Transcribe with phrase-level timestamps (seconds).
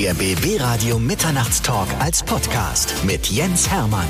[0.00, 4.06] Der BB Radio Mitternachtstalk als Podcast mit Jens Hermann.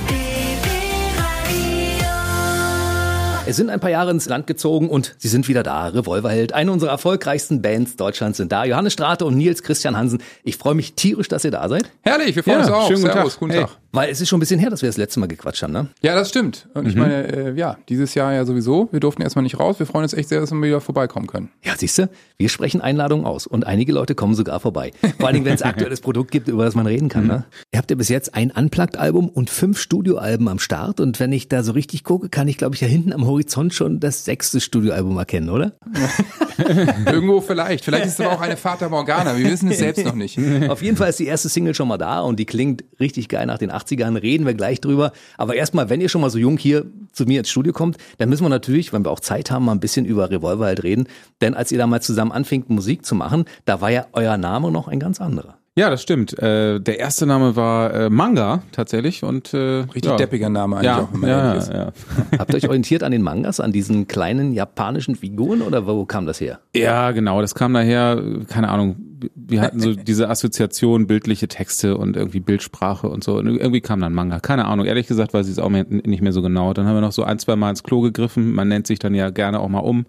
[3.46, 5.88] Es sind ein paar Jahre ins Land gezogen und sie sind wieder da.
[5.88, 8.64] Revolverheld, eine unserer erfolgreichsten Bands Deutschlands sind da.
[8.64, 10.22] Johannes Strate und Nils Christian Hansen.
[10.44, 11.90] Ich freue mich tierisch, dass ihr da seid.
[12.02, 12.86] Herrlich, wir freuen Ja, uns auch.
[12.86, 13.40] schönen guten Servus, Tag.
[13.40, 13.66] guten Hey.
[13.92, 15.88] Weil es ist schon ein bisschen her, dass wir das letzte Mal gequatscht haben, ne?
[16.00, 16.68] Ja, das stimmt.
[16.74, 18.88] Und ich meine, äh, ja, dieses Jahr ja sowieso.
[18.92, 19.80] Wir durften erstmal nicht raus.
[19.80, 21.50] Wir freuen uns echt sehr, dass wir wieder vorbeikommen können.
[21.64, 22.08] Ja, siehst du,
[22.38, 24.92] wir sprechen Einladungen aus und einige Leute kommen sogar vorbei.
[25.18, 27.26] Vor allen Dingen, wenn es aktuelles Produkt gibt, über das man reden kann.
[27.26, 27.44] Ne?
[27.72, 31.48] Ihr habt ja bis jetzt ein Unplugged-Album und fünf Studioalben am Start und wenn ich
[31.48, 34.60] da so richtig gucke, kann ich, glaube ich, da hinten am Horizont schon das sechste
[34.60, 35.72] Studioalbum erkennen, oder?
[37.06, 37.84] Irgendwo vielleicht.
[37.84, 39.36] Vielleicht ist es aber auch eine Fata Morgana.
[39.36, 40.38] Wir wissen es selbst noch nicht.
[40.68, 43.46] Auf jeden Fall ist die erste Single schon mal da und die klingt richtig geil
[43.46, 45.12] nach den 80ern, reden wir gleich drüber.
[45.36, 48.28] Aber erstmal, wenn ihr schon mal so jung hier zu mir ins Studio kommt, dann
[48.28, 51.06] müssen wir natürlich, wenn wir auch Zeit haben, mal ein bisschen über Revolver halt reden.
[51.40, 54.88] Denn als ihr damals zusammen anfingt, Musik zu machen, da war ja euer Name noch
[54.88, 55.58] ein ganz anderer.
[55.80, 56.38] Ja, das stimmt.
[56.38, 60.16] Äh, der erste Name war äh, Manga tatsächlich und äh, Richtig ja.
[60.16, 61.72] deppiger Name eigentlich Ja, auch, ja, ist.
[61.72, 61.92] ja,
[62.38, 66.26] Habt ihr euch orientiert an den Mangas, an diesen kleinen japanischen Figuren oder wo kam
[66.26, 66.58] das her?
[66.76, 67.40] ja, genau.
[67.40, 68.96] Das kam daher, keine Ahnung.
[69.34, 73.38] Wir hatten so diese Assoziation, bildliche Texte und irgendwie Bildsprache und so.
[73.38, 74.38] Und irgendwie kam dann Manga.
[74.40, 74.84] Keine Ahnung.
[74.84, 76.74] Ehrlich gesagt weiß ich es auch nicht mehr so genau.
[76.74, 78.52] Dann haben wir noch so ein, zwei Mal ins Klo gegriffen.
[78.52, 80.04] Man nennt sich dann ja gerne auch mal um.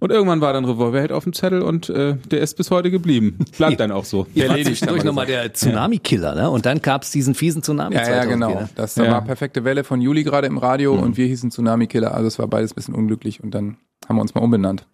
[0.00, 3.38] Und irgendwann war dann Revolverheld auf dem Zettel und äh, der ist bis heute geblieben.
[3.56, 4.20] Bleibt dann auch so.
[4.20, 6.50] Wart Erledigt, wir nochmal der Tsunami-Killer, ne?
[6.50, 8.60] Und dann gab's diesen fiesen Tsunami Ja, ja, 2004, genau.
[8.60, 8.68] ne?
[8.74, 9.10] Das Ja.
[9.10, 12.14] war perfekte Welle von Juli gerade im Radio und wir hießen Tsunami Killer.
[12.14, 13.76] Also es war beides ein bisschen unglücklich und dann
[14.08, 14.84] haben wir uns mal umbenannt.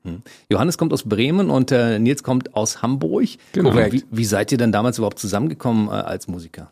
[0.50, 3.26] Johannes kommt aus Bremen und äh, Nils kommt aus Hamburg.
[3.52, 3.70] Genau.
[3.70, 3.92] Korrekt.
[3.94, 6.70] Wie, wie seid ihr denn damals überhaupt zusammengekommen äh, als Musiker?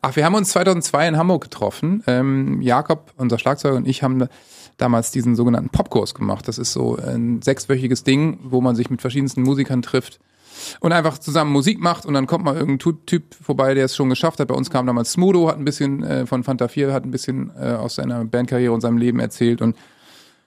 [0.00, 2.02] Ach, wir haben uns 2002 in Hamburg getroffen.
[2.06, 4.28] Ähm, Jakob, unser Schlagzeuger und ich haben da-
[4.76, 6.48] damals diesen sogenannten Popkurs gemacht.
[6.48, 10.20] Das ist so ein sechswöchiges Ding, wo man sich mit verschiedensten Musikern trifft
[10.80, 14.08] und einfach zusammen Musik macht und dann kommt mal irgendein Typ vorbei, der es schon
[14.08, 14.48] geschafft hat.
[14.48, 17.50] Bei uns kam damals Smudo, hat ein bisschen äh, von Fanta 4, hat ein bisschen
[17.58, 19.76] äh, aus seiner Bandkarriere und seinem Leben erzählt und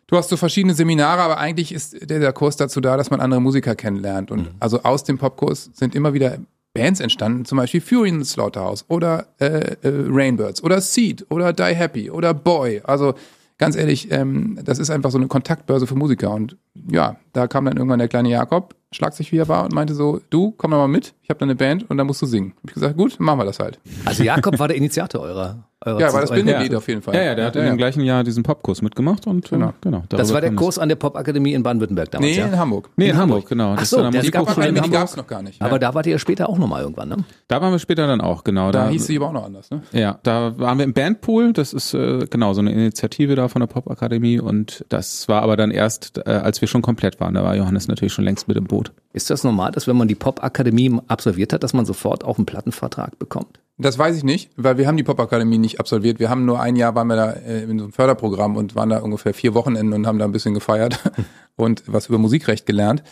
[0.08, 3.22] Du hast so verschiedene Seminare, aber eigentlich ist der, der Kurs dazu da, dass man
[3.22, 4.30] andere Musiker kennenlernt.
[4.30, 6.38] Und also aus dem Popkurs sind immer wieder
[6.76, 11.54] Bands entstanden, zum Beispiel Fury in the Slaughterhouse oder äh, äh, Rainbirds oder Seed oder
[11.54, 12.82] Die Happy oder Boy.
[12.84, 13.16] Also
[13.58, 16.32] ganz ehrlich, ähm, das ist einfach so eine Kontaktbörse für Musiker.
[16.32, 16.58] Und
[16.92, 20.20] ja, da kam dann irgendwann der kleine Jakob, schlagsig wie er war, und meinte so,
[20.30, 22.54] du, komm doch mal mit, ich habe da eine Band und da musst du singen.
[22.58, 23.80] Hab ich gesagt, gut, machen wir das halt.
[24.06, 26.78] Also Jakob war der Initiator eurer, eurer Ja, war das Bindeglied Ja.
[26.78, 27.16] auf jeden Fall.
[27.16, 29.70] Ja, ja, der hat in dem gleichen Jahr diesen Popkurs mitgemacht und Genau.
[29.70, 30.04] äh, genau.
[30.10, 32.48] Das darüber war der Kurs an der Popakademie in Baden-Württemberg damals, Nee, ja?
[32.48, 32.90] in Hamburg.
[32.96, 33.74] Nee, in, Hamburg, genau.
[33.74, 34.92] Ach Das so, war dann der Die Musikhochschule in Hamburg.
[34.94, 35.62] gab's noch gar nicht.
[35.62, 37.18] Aber da wart ihr ja später auch nochmal irgendwann, ne?
[37.48, 38.72] Da waren wir später dann auch, genau.
[38.72, 39.82] da hieß sie aber auch noch anders, ne?
[39.92, 41.54] Ja, da waren wir im Bandpool.
[41.54, 44.40] Das ist äh, genau so eine Initiative da von der Popakademie.
[44.40, 47.34] Und das war aber dann erst, äh, als wir schon komplett waren.
[47.34, 48.92] Da war Johannes natürlich schon längst mit im Boot.
[49.14, 52.46] Ist das normal, dass wenn man die Popakademie absolviert hat, dass man sofort auch einen
[52.46, 53.60] Plattenvertrag bekommt?
[53.78, 56.18] Das weiß ich nicht, weil wir haben die Popakademie nicht absolviert.
[56.18, 58.90] Wir haben nur ein Jahr waren wir da äh, in so einem Förderprogramm und waren
[58.90, 60.98] da ungefähr vier Wochenenden und haben da ein bisschen gefeiert
[61.58, 63.04] und was über Musikrecht gelernt.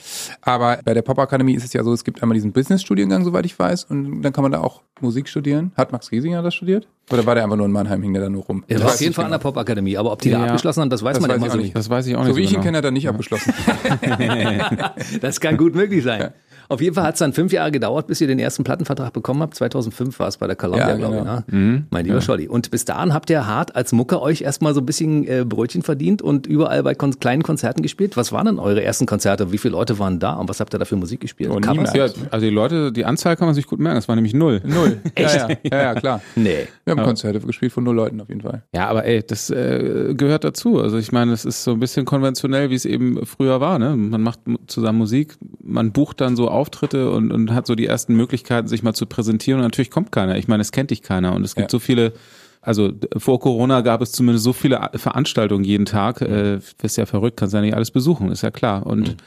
[0.42, 3.60] Aber bei der Popakademie ist es ja so, es gibt einmal diesen Business-Studiengang, soweit ich
[3.60, 5.74] weiß, und dann kann man da auch Musik studieren.
[5.76, 6.88] Hat Max Giesinger das studiert?
[7.12, 8.64] Oder war der einfach nur in Mannheim, hing der da nur rum?
[8.70, 9.50] Er Ich war weiß auf jeden nicht Fall an der genau.
[9.52, 10.46] Popakademie, aber ob die da Ja.
[10.46, 11.76] abgeschlossen haben, das weiß Das man weiß immer ich so auch nicht.
[11.76, 12.64] Das weiß ich auch nicht So wie ich ihn genau.
[12.64, 13.54] kenne, hat er nicht abgeschlossen.
[15.22, 16.30] Das kann gut möglich sein.
[16.70, 19.42] Auf jeden Fall hat es dann fünf Jahre gedauert, bis ihr den ersten Plattenvertrag bekommen
[19.42, 19.56] habt.
[19.56, 21.22] 2005 war es bei der Columbia, Ja, glaube ich.
[21.22, 21.44] genau.
[21.48, 21.86] Ne?
[21.90, 22.48] Mein lieber Scholli.
[22.48, 25.82] Und bis dahin habt ihr hart als Mucker euch erstmal so ein bisschen äh, Brötchen
[25.82, 28.18] verdient und überall bei kon kleinen Konzerten gespielt.
[28.18, 29.52] Was waren denn eure ersten Konzerte?
[29.52, 31.50] Wie viele Leute waren da und was habt ihr da für Musik gespielt?
[31.52, 31.60] Oh.
[31.64, 33.98] Ja, also die Leute, die Anzahl kann man sich gut merken.
[33.98, 34.62] Das war nämlich null.
[34.66, 35.00] Null.
[35.16, 35.34] Echt?
[35.34, 36.22] Ja, ja, ja, ja, klar.
[36.36, 36.68] Nee.
[36.86, 38.64] Wir haben Konzerte gespielt von null Leuten auf jeden Fall.
[38.74, 40.80] Ja, aber ey, das äh, gehört dazu.
[40.80, 43.80] Also ich meine, es ist so ein bisschen konventionell, wie es eben früher war.
[43.80, 43.96] Ne?
[43.96, 48.16] Man macht zusammen Musik, man bucht dann so Auftritte und, und hat so die ersten
[48.16, 49.60] Möglichkeiten, sich mal zu präsentieren.
[49.60, 50.38] Und natürlich kommt keiner.
[50.38, 51.34] Ich meine, es kennt dich keiner.
[51.36, 51.70] Und es gibt Ja.
[51.70, 52.14] so viele,
[52.62, 56.22] also vor Corona gab es zumindest so viele Veranstaltungen jeden Tag.
[56.22, 58.86] Äh, bist ja verrückt, kannst ja nicht alles besuchen, ist ja klar.
[58.86, 59.18] Und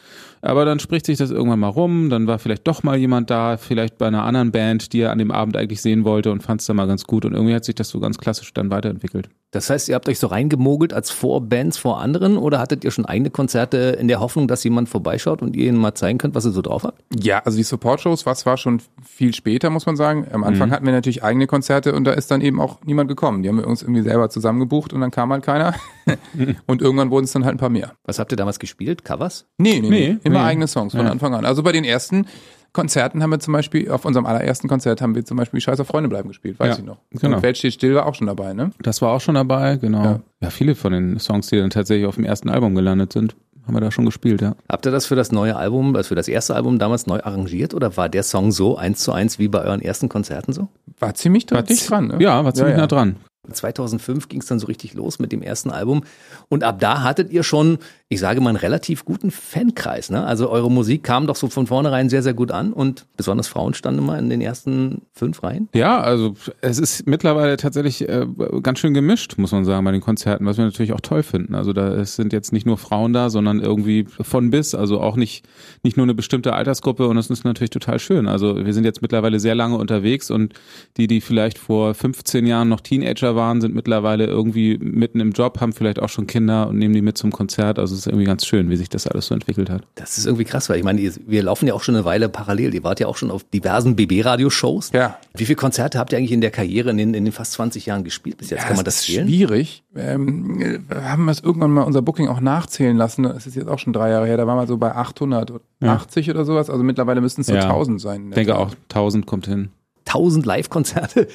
[0.47, 3.57] aber dann spricht sich das irgendwann mal rum, dann war vielleicht doch mal jemand da,
[3.57, 6.61] vielleicht bei einer anderen Band, die er an dem Abend eigentlich sehen wollte und fand
[6.61, 7.25] es dann mal ganz gut.
[7.25, 9.29] Und irgendwie hat sich das so ganz klassisch dann weiterentwickelt.
[9.53, 13.07] Das heißt, ihr habt euch so reingemogelt als Vorbands vor anderen oder hattet ihr schon
[13.07, 16.45] eigene Konzerte in der Hoffnung, dass jemand vorbeischaut und ihr ihnen mal zeigen könnt, was
[16.45, 17.03] ihr so drauf habt?
[17.19, 20.27] Ja, also die Support-Shows, was war schon viel später, muss man sagen.
[20.31, 23.43] Am Anfang hatten wir natürlich eigene Konzerte und da ist dann eben auch niemand gekommen.
[23.43, 25.75] Die haben wir uns irgendwie selber zusammengebucht und dann kam halt keiner.
[26.67, 27.93] und irgendwann wurden es dann halt ein paar mehr.
[28.05, 29.05] Was habt ihr damals gespielt?
[29.05, 29.47] Covers?
[29.59, 30.09] Nee, nee, nee.
[30.09, 30.45] Nee, Immer nee.
[30.45, 31.11] eigene Songs von Ja.
[31.13, 31.45] Anfang an.
[31.45, 32.27] Also bei den ersten
[32.73, 35.87] Konzerten haben wir zum Beispiel, auf unserem allerersten Konzert haben wir zum Beispiel Scheiß auf
[35.87, 36.99] Freunde bleiben gespielt, weiß Ja, ich noch.
[37.11, 37.37] genau.
[37.37, 38.71] Und Welt steht still war auch schon dabei, ne?
[38.83, 40.05] Das war auch schon dabei, genau.
[40.05, 40.21] Ja.
[40.43, 40.51] Ja.
[40.51, 43.35] viele von den Songs, die dann tatsächlich auf dem ersten Album gelandet sind,
[43.67, 44.55] haben wir da schon gespielt, ja.
[44.71, 47.73] Habt ihr das für das neue Album, also für das erste Album damals neu arrangiert
[47.73, 50.69] oder war der Song so eins zu eins wie bei euren ersten Konzerten so?
[51.01, 52.17] War ziemlich dicht dran, ne?
[52.21, 52.83] Ja, war ziemlich Ja, ja.
[52.83, 53.17] nah dran.
[53.55, 56.03] 2005 ging es dann so richtig los mit dem ersten Album.
[56.49, 57.79] Und ab da hattet ihr schon,
[58.09, 60.11] ich sage mal, einen relativ guten Fankreis.
[60.11, 60.25] Ne?
[60.25, 63.75] Also eure Musik kam doch so von vornherein sehr, sehr gut an und besonders Frauen
[63.75, 65.69] standen immer in den ersten fünf Reihen.
[65.75, 68.27] Ja, also es ist mittlerweile tatsächlich äh,
[68.63, 71.55] ganz schön gemischt, muss man sagen, bei den Konzerten, was wir natürlich auch toll finden.
[71.55, 75.47] Also da sind jetzt nicht nur Frauen da, sondern irgendwie von bis, also auch nicht
[75.83, 78.29] nicht nur eine bestimmte Altersgruppe und das ist natürlich total schön.
[78.29, 80.55] Also wir sind jetzt mittlerweile sehr lange unterwegs und
[80.97, 85.61] die, die vielleicht vor 15 Jahren noch Teenager waren, sind mittlerweile irgendwie mitten im Job,
[85.61, 87.79] haben vielleicht auch schon Kinder und nehmen die mit zum Konzert.
[87.79, 89.83] Also es ist irgendwie ganz schön, wie sich das alles so entwickelt hat.
[89.95, 92.75] Das ist irgendwie krass, weil ich meine, wir laufen ja auch schon eine Weile parallel.
[92.75, 94.91] Ihr wart ja auch schon auf diversen BB-Radio-Shows.
[94.93, 95.19] Ja.
[95.37, 97.87] Wie viele Konzerte habt ihr eigentlich in der Karriere in den, in den fast 20
[97.87, 98.65] Jahren gespielt bis jetzt?
[98.67, 99.27] Kann man das ist zählen?
[99.29, 99.85] schwierig.
[99.95, 100.59] Ähm,
[100.89, 103.23] wir haben das irgendwann mal unser Booking auch nachzählen lassen.
[103.23, 104.37] Das ist jetzt auch schon drei Jahre her.
[104.37, 106.71] Da waren wir so bei 880 oder sowas.
[106.71, 107.63] Also mittlerweile müssten es so Ja.
[107.63, 108.29] 1000 sein.
[108.29, 109.69] Ich denke auch, 1000 kommt hin.
[110.07, 111.27] 1000 Live-Konzerte.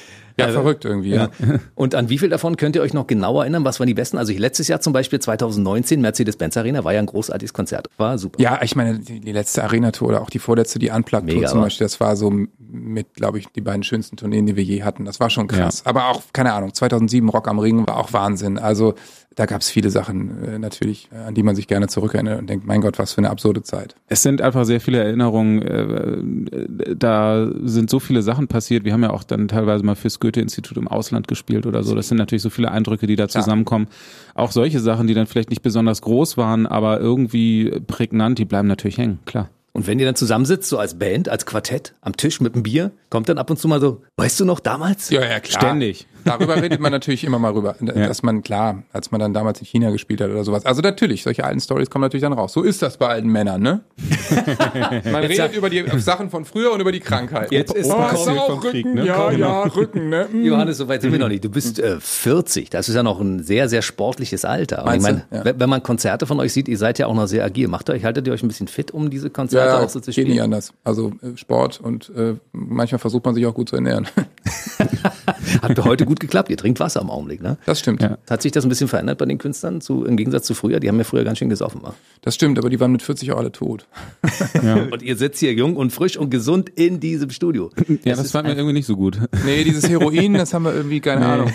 [0.48, 1.10] Ja, verrückt irgendwie.
[1.10, 1.30] Ja.
[1.74, 3.64] Und an wie viel davon könnt ihr euch noch genau erinnern?
[3.64, 4.18] Was waren die besten?
[4.18, 7.88] Also letztes Jahr zum Beispiel 2019 Mercedes-Benz Arena war ja ein großartiges Konzert.
[7.96, 8.40] War super.
[8.40, 11.60] Ja, ich meine, die, die letzte Arena-Tour oder auch die vorletzte, die Unplugged-Tour Mega, zum?
[11.60, 15.04] Beispiel, das war so mit, glaube ich, die beiden schönsten Tourneen, die wir je hatten.
[15.04, 15.82] Das war schon krass.
[15.84, 18.58] Aber auch, keine Ahnung, 2007 Rock am Ring war auch Wahnsinn.
[18.58, 18.94] Also
[19.34, 22.50] da gab es viele Sachen äh, natürlich, äh, an die man sich gerne zurückerinnert und
[22.50, 23.94] denkt, mein Gott, was für eine absurde Zeit.
[24.08, 25.62] Es sind einfach sehr viele Erinnerungen.
[25.62, 28.84] äh, Da sind so viele Sachen passiert.
[28.84, 31.94] Wir haben ja auch dann teilweise mal fürs Goethe-Institut im Ausland gespielt oder so.
[31.94, 33.88] Das sind natürlich so viele Eindrücke, die da zusammenkommen.
[34.34, 38.68] Auch solche Sachen, die dann vielleicht nicht besonders groß waren, aber irgendwie prägnant, die bleiben
[38.68, 39.50] natürlich hängen, klar.
[39.74, 42.90] Und wenn ihr dann zusammensitzt, so als Band, als Quartett, am Tisch mit einem Bier,
[43.08, 45.08] kommt dann ab und zu mal so, weißt du noch damals?
[45.08, 45.60] Ja, ja, klar.
[45.62, 46.06] Ständig.
[46.24, 47.74] Darüber redet man natürlich immer mal rüber.
[47.80, 50.64] Dass man, klar, als man dann damals in China gespielt hat oder sowas.
[50.66, 52.52] Also natürlich, solche alten Stories kommen natürlich dann raus.
[52.52, 53.80] So ist das bei alten Männern, ne?
[55.10, 57.50] man redet über die Sachen von früher und über die Krankheit.
[57.52, 59.06] Jetzt ist oh, ein ist Comic auch vom Rücken, Krieg, ne?
[59.06, 60.28] ja, Komm, ja, Rücken, ne?
[60.32, 60.44] Mm.
[60.44, 61.44] Johannes, so weit sind wir noch nicht.
[61.44, 62.70] Du bist äh, 40.
[62.70, 64.84] Das ist ja noch ein sehr, sehr sportliches Alter.
[64.84, 65.12] Und ich Meinst du?
[65.36, 65.58] meine, Ja.
[65.58, 67.66] wenn- man Konzerte von euch sieht, ihr seid ja auch noch sehr agil.
[67.68, 70.00] Macht ihr euch, haltet ihr euch ein bisschen fit, um diese Konzerte Ja, auch so
[70.00, 70.44] zu geht nicht spielen?
[70.44, 70.72] anders.
[70.84, 74.06] Also äh, Sport und äh, manchmal versucht man sich auch gut zu ernähren.
[75.62, 76.50] Hat für heute gut geklappt.
[76.50, 77.58] Ihr trinkt Wasser im Augenblick, ne?
[77.66, 78.02] Das stimmt.
[78.02, 78.18] Ja.
[78.28, 80.80] Hat sich das ein bisschen verändert bei den Künstlern zu, im Gegensatz zu früher?
[80.80, 81.82] Die haben ja früher ganz schön gesoffen.
[81.82, 81.94] wa?
[82.22, 83.86] Das stimmt, aber die waren mit 40 auch alle tot.
[84.90, 87.70] Und ihr sitzt hier jung und frisch und gesund in diesem Studio.
[88.04, 89.18] Ja, das fand mir irgendwie nicht so gut.
[89.44, 91.52] Nee, dieses Heroin, das haben wir irgendwie, keine Ahnung.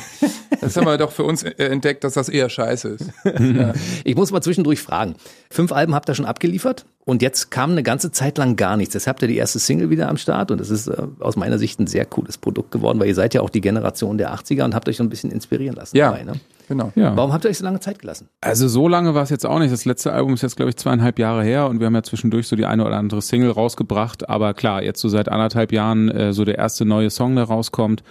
[0.62, 3.12] Das haben wir doch für uns äh, entdeckt, dass das eher scheiße ist.
[4.04, 5.16] Ich muss mal zwischendurch fragen.
[5.50, 8.94] Fünf Alben habt ihr schon abgeliefert und jetzt kam eine ganze Zeit lang gar nichts.
[8.94, 11.58] Jetzt habt ihr die erste Single wieder am Start und das ist äh, aus meiner
[11.58, 14.66] Sicht ein sehr cooles Produkt geworden, weil ihr seid ja auch die Generation der 80er
[14.66, 16.26] und habt euch so ein bisschen inspirieren lassen Ja, dabei.
[16.26, 16.34] Ne?
[16.68, 16.92] genau.
[16.96, 17.16] Ja.
[17.16, 18.28] Warum habt ihr euch so lange Zeit gelassen?
[18.42, 19.72] Also so lange war es jetzt auch nicht.
[19.72, 22.46] Das letzte Album ist jetzt, glaube ich, zweieinhalb Jahre her und wir haben ja zwischendurch
[22.50, 24.28] so die eine oder andere Single rausgebracht.
[24.28, 28.04] Aber klar, jetzt so seit anderthalb Jahren äh, so der erste neue Song, der rauskommt.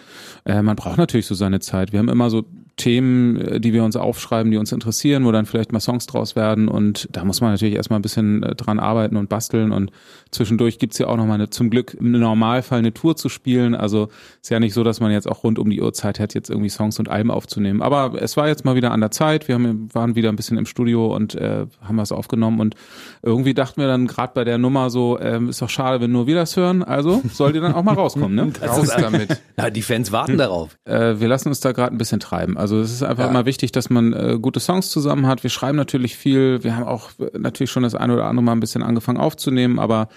[0.47, 1.93] Äh, man braucht natürlich so seine Zeit.
[1.93, 2.45] Wir haben immer so
[2.77, 6.37] Themen, äh, die wir uns aufschreiben, die uns interessieren, wo dann vielleicht mal Songs draus
[6.37, 6.69] werden.
[6.69, 9.73] Und da muss man natürlich erstmal ein bisschen äh, dran arbeiten und basteln.
[9.73, 9.91] Und
[10.31, 13.75] zwischendurch gibt's ja auch nochmal eine, zum Glück im Normalfall eine Tour zu spielen.
[13.75, 14.09] Also
[14.43, 16.69] ist ja nicht so, dass man jetzt auch rund um die Uhrzeit hat, jetzt irgendwie
[16.69, 17.81] Songs und Alben aufzunehmen.
[17.81, 19.49] Aber es war jetzt mal wieder an der Zeit.
[19.49, 22.61] Wir haben, waren wieder ein bisschen im Studio und äh, haben was aufgenommen.
[22.61, 22.75] Und
[23.23, 26.27] irgendwie dachten wir dann gerade bei der Nummer so, ähm, ist doch schade, wenn nur
[26.27, 26.83] wir das hören.
[26.83, 28.35] Also soll die dann auch mal rauskommen.
[28.35, 28.53] Ne?
[28.67, 29.41] Raus damit.
[29.57, 30.77] Na, die Fans warten darauf.
[30.85, 32.59] Äh, wir lassen uns da gerade ein bisschen treiben.
[32.59, 33.31] Also es ist einfach Ja.
[33.31, 35.43] immer wichtig, dass man äh, gute Songs zusammen hat.
[35.45, 36.65] Wir schreiben natürlich viel.
[36.65, 39.79] Wir haben auch äh, natürlich schon das eine oder andere Mal ein bisschen angefangen aufzunehmen,
[39.79, 40.09] aber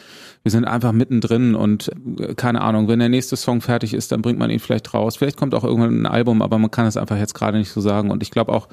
[0.44, 4.22] wir sind einfach mittendrin und äh, keine Ahnung, wenn der nächste Song fertig ist, dann
[4.22, 5.18] bringt man ihn vielleicht raus.
[5.18, 7.82] Vielleicht kommt auch irgendwann ein Album, aber man kann es einfach jetzt gerade nicht so
[7.82, 8.10] sagen.
[8.10, 8.68] Und ich glaube auch,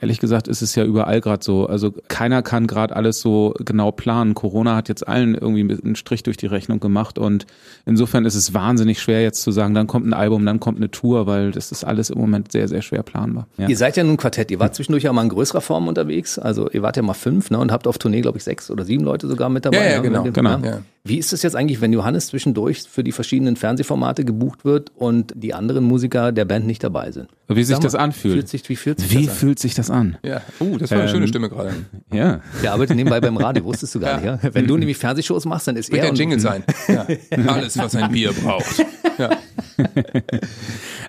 [0.00, 1.66] ehrlich gesagt, ist es ja überall gerade so.
[1.66, 4.34] Also keiner kann gerade alles so genau planen.
[4.34, 7.46] Corona hat jetzt allen irgendwie einen Strich durch die Rechnung gemacht und
[7.84, 10.90] insofern ist es wahnsinnig schwer jetzt zu sagen, dann kommt ein Album, dann kommt eine
[10.90, 13.48] Tour, weil das ist alles im Moment sehr, sehr schwer planbar.
[13.56, 13.68] Ja.
[13.68, 14.50] Ihr seid ja nun ein Quartett.
[14.50, 16.38] Ihr wart zwischendurch ja mal in größerer Form unterwegs.
[16.38, 18.84] Also ihr wart ja mal fünf ne, und habt auf Tournee, glaube ich, sechs oder
[18.84, 19.78] sieben Leute sogar mit dabei.
[19.78, 20.02] Ja, ja, ne?
[20.02, 20.78] genau, genau, ja.
[21.08, 25.32] Wie ist es jetzt eigentlich, wenn Johannes zwischendurch für die verschiedenen Fernsehformate gebucht wird und
[25.34, 27.28] die anderen Musiker der Band nicht dabei sind?
[27.48, 28.34] Wie sich Sag das mal, anfühlt.
[28.34, 29.34] Fühlt sich, wie fühlt sich Wie das an?
[29.36, 30.18] fühlt sich das an?
[30.22, 30.42] Ja.
[30.60, 31.72] Uh, das war eine Ähm, schöne Stimme gerade.
[32.12, 32.40] Ja.
[32.62, 34.26] Der arbeitet nebenbei beim Radio, wusstest du gar nicht.
[34.26, 34.38] Ja?
[34.52, 36.62] Wenn du nämlich Fernsehshows machst, dann ist Wird er der und- Jingle sein.
[36.88, 37.06] Ja.
[37.52, 38.84] Alles, was ein Bier braucht.
[39.16, 39.30] Ja.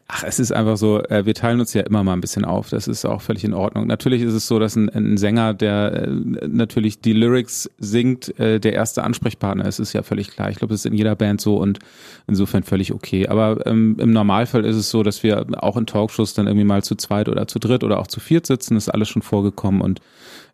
[0.07, 2.69] Ach, es ist einfach so, äh, wir teilen uns ja immer mal ein bisschen auf.
[2.69, 3.85] Das ist auch völlig in Ordnung.
[3.87, 8.59] Natürlich ist es so, dass ein, ein Sänger, der äh, natürlich die Lyrics singt, äh,
[8.59, 10.49] der erste Ansprechpartner ist, ist ja völlig klar.
[10.49, 11.79] Ich glaube, das ist in jeder Band so und
[12.27, 13.27] insofern völlig okay.
[13.27, 16.83] Aber ähm, im Normalfall ist es so, dass wir auch in Talkshows dann irgendwie mal
[16.83, 18.75] zu zweit oder zu dritt oder auch zu viert sitzen.
[18.75, 20.01] Das ist alles schon vorgekommen und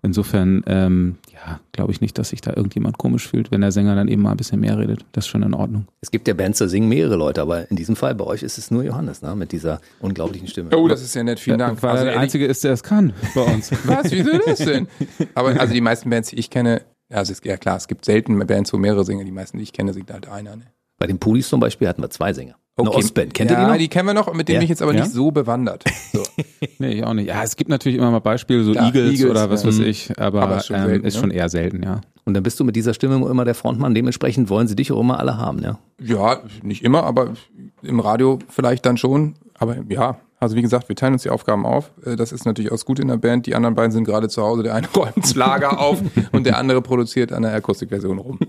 [0.06, 3.96] Insofern, ähm, ja, glaube ich nicht, dass sich da irgendjemand komisch fühlt, wenn der Sänger
[3.96, 5.04] dann eben mal ein bisschen mehr redet.
[5.14, 5.88] Das ist schon in Ordnung.
[6.00, 8.60] Es gibt ja Bands, da singen mehrere Leute, aber in diesem Fall bei euch ist
[8.60, 9.36] es nur Johannes, ne?
[9.36, 10.70] mit dieser unglaublichen Stimme.
[10.78, 11.82] Oh, das ist ja nett, vielen Dank.
[11.82, 13.72] Weil Also er der Einzige ist, der es kann bei uns.
[13.86, 14.88] Was, wieso das denn?
[15.34, 18.38] Aber also die meisten Bands, die ich kenne, also ist ja klar, es gibt selten
[18.48, 19.26] Bands, wo mehrere singen.
[19.26, 20.56] Die meisten, die ich kenne, singt halt einer.
[20.56, 20.64] Ne?
[20.98, 22.56] Bei den Pulis zum Beispiel hatten wir zwei Sänger.
[22.78, 23.78] Eine Ostband, kennt ja, ihr die noch?
[23.78, 24.60] die kennen wir noch, mit denen Ja.
[24.60, 25.04] bin ich jetzt aber Ja?
[25.04, 25.86] nicht so bewandert.
[26.12, 26.24] So.
[26.78, 27.28] Nee, ich auch nicht.
[27.28, 29.70] Ja, es gibt natürlich immer mal Beispiele, so Ja, Eagles, Eagles, oder was ja.
[29.70, 31.20] weiß ich, aber, Aber ist schon ähm, selten, ist ne?
[31.22, 32.02] schon eher selten, ja.
[32.26, 35.00] Und dann bist du mit dieser Stimme immer der Frontmann, dementsprechend wollen sie dich auch
[35.00, 35.80] immer alle haben, ja?
[36.02, 37.34] Ja, nicht immer, aber
[37.82, 39.36] im Radio vielleicht dann schon.
[39.58, 41.92] Aber ja, also wie gesagt, wir teilen uns die Aufgaben auf.
[42.06, 43.46] Äh, Das ist natürlich auch gut in der Band.
[43.46, 44.64] Die anderen beiden sind gerade zu Hause.
[44.64, 46.02] Der eine räumt das Lager auf
[46.32, 48.40] und der andere produziert an der Akustikversion rum.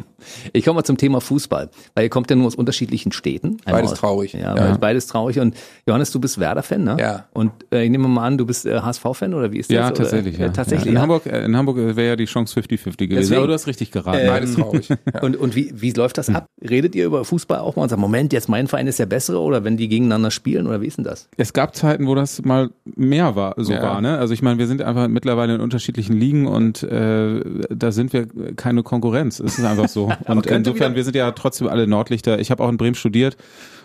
[0.52, 3.59] Ich komme mal zum Thema Fußball, weil ihr kommt ja nur aus unterschiedlichen Städten.
[3.64, 4.33] Einmal Beides aus- traurig.
[4.33, 4.76] Ja, Ja.
[4.76, 5.38] beides traurig.
[5.38, 5.55] Und
[5.87, 6.97] Johannes, du bist Werder-Fan, ne?
[6.99, 7.26] Ja.
[7.33, 9.75] Und äh, ich nehme mal an, du bist äh, HSV-Fan oder wie ist das?
[9.76, 10.38] Ja, Oder- tatsächlich.
[10.38, 10.49] Äh, Ja.
[10.49, 10.87] tatsächlich.
[10.87, 10.90] Ja.
[10.90, 11.02] In, ja.
[11.02, 13.16] Hamburg, äh, in Hamburg wäre ja die Chance 50-50 gewesen.
[13.16, 13.38] Deswegen.
[13.38, 14.26] Aber du hast richtig geraten.
[14.26, 14.88] Beides traurig.
[15.14, 15.23] Ja.
[15.23, 16.47] Und, und wie, wie läuft das ab?
[16.61, 19.40] Redet ihr über Fußball auch mal und sagt, Moment, jetzt mein Verein ist der bessere
[19.40, 21.28] oder wenn die gegeneinander spielen oder wie ist denn das?
[21.37, 23.83] Es gab Zeiten, wo das mal mehr war, so Ja.
[23.83, 24.18] war, ne?
[24.18, 27.40] Also ich meine, wir sind einfach mittlerweile in unterschiedlichen Ligen und äh,
[27.71, 29.38] da sind wir keine Konkurrenz.
[29.38, 30.12] Es ist einfach so.
[30.26, 32.40] und insofern, wir sind ja trotzdem alle Nordlichter.
[32.40, 33.37] Ich habe auch in Bremen studiert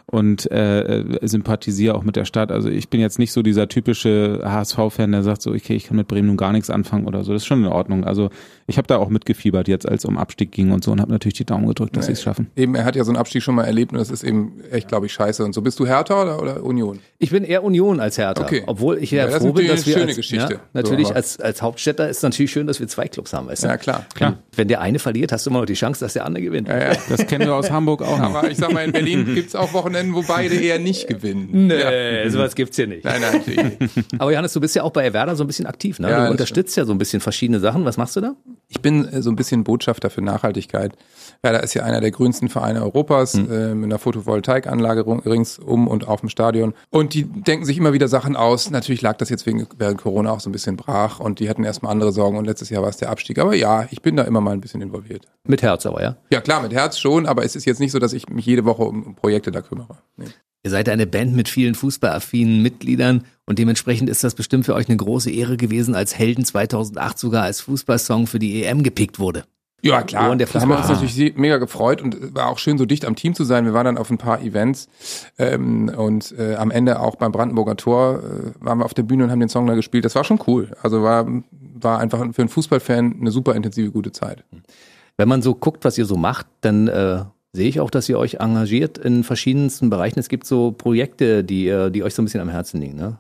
[0.07, 2.51] und äh, sympathisiere auch mit der Stadt.
[2.51, 5.98] Also ich bin jetzt nicht so dieser typische HSV-Fan, der sagt so, okay, ich kann
[5.98, 7.33] mit Bremen nun gar nichts anfangen oder so.
[7.33, 8.03] Das ist schon in Ordnung.
[8.03, 8.29] Also
[8.71, 11.11] ich habe da auch mitgefiebert jetzt, als es um Abstieg ging und so und habe
[11.11, 12.49] natürlich die Daumen gedrückt, dass sie es schaffen.
[12.55, 14.87] Eben, er hat ja so einen Abstieg schon mal erlebt und das ist eben echt,
[14.87, 15.43] glaube ich, scheiße.
[15.45, 16.99] Und so bist du Hertha oder, oder Union?
[17.19, 18.41] Ich bin eher Union als Hertha.
[18.41, 18.63] Okay.
[18.65, 20.53] Obwohl ich ja, Ja, das ist froh bin, dass wir eine schöne als, Geschichte.
[20.53, 23.47] Ja, natürlich So, als, als Hauptstädter ist natürlich schön, dass wir zwei Clubs haben.
[23.47, 23.67] Weißt du?
[23.67, 24.05] Ja, klar.
[24.15, 26.67] Klar, Wenn der eine verliert, hast du immer noch die Chance, dass der andere gewinnt.
[26.67, 26.97] Ja, ja.
[27.09, 28.33] das kennen wir aus Hamburg auch noch.
[28.35, 31.67] Aber ich sag mal, in Berlin gibt's auch Wochenenden, wo beide eher nicht gewinnen.
[31.67, 31.79] Nee,
[32.23, 32.29] Ja.
[32.29, 33.03] sowas gibt's hier nicht.
[33.03, 34.05] Nein, nein, natürlich nicht.
[34.19, 36.09] Aber Johannes, du bist ja auch bei Werder so ein bisschen aktiv, ne?
[36.09, 37.85] Ja, du unterstützt ja so ein bisschen verschiedene Sachen.
[37.85, 38.35] Was machst du da?
[38.71, 40.93] Ich bin äh, so ein bisschen Botschafter für Nachhaltigkeit.
[41.41, 46.21] Werder ist ja einer der grünsten Vereine Europas äh, mit einer Photovoltaikanlage ringsum und auf
[46.21, 46.73] dem Stadion.
[46.89, 48.71] Und die denken sich immer wieder Sachen aus.
[48.71, 51.65] Natürlich lag das jetzt wegen während Corona auch so ein bisschen brach und die hatten
[51.65, 53.39] erstmal andere Sorgen und letztes Jahr war es der Abstieg.
[53.39, 55.27] Aber ja, ich bin da immer mal ein bisschen involviert.
[55.43, 56.15] Mit Herz aber, ja?
[56.31, 58.63] Ja klar, mit Herz schon, aber es ist jetzt nicht so, dass ich mich jede
[58.63, 59.97] Woche um, um Projekte da kümmere.
[60.15, 60.27] Nee.
[60.63, 64.87] Ihr seid eine Band mit vielen fußballaffinen Mitgliedern und dementsprechend ist das bestimmt für euch
[64.87, 69.43] eine große Ehre gewesen, als Helden 2008 sogar als Fußballsong für die EM gepickt wurde.
[69.83, 70.35] Ja, klar.
[70.35, 73.15] Der da haben wir uns natürlich mega gefreut und war auch schön, so dicht am
[73.15, 73.65] Team zu sein.
[73.65, 74.87] Wir waren dann auf ein paar Events
[75.39, 79.23] ähm, und äh, am Ende auch beim Brandenburger Tor äh, waren wir auf der Bühne
[79.23, 80.05] und haben den Song da gespielt.
[80.05, 80.71] Das war schon cool.
[80.83, 81.25] Also war,
[81.59, 84.43] war einfach für einen Fußballfan eine super intensive, gute Zeit.
[85.17, 87.23] Wenn man so guckt, was ihr so macht, dann äh,
[87.53, 90.20] sehe ich auch, dass ihr euch engagiert in verschiedensten Bereichen.
[90.20, 93.17] Es gibt so Projekte, die, die euch so ein bisschen am Herzen liegen, ne?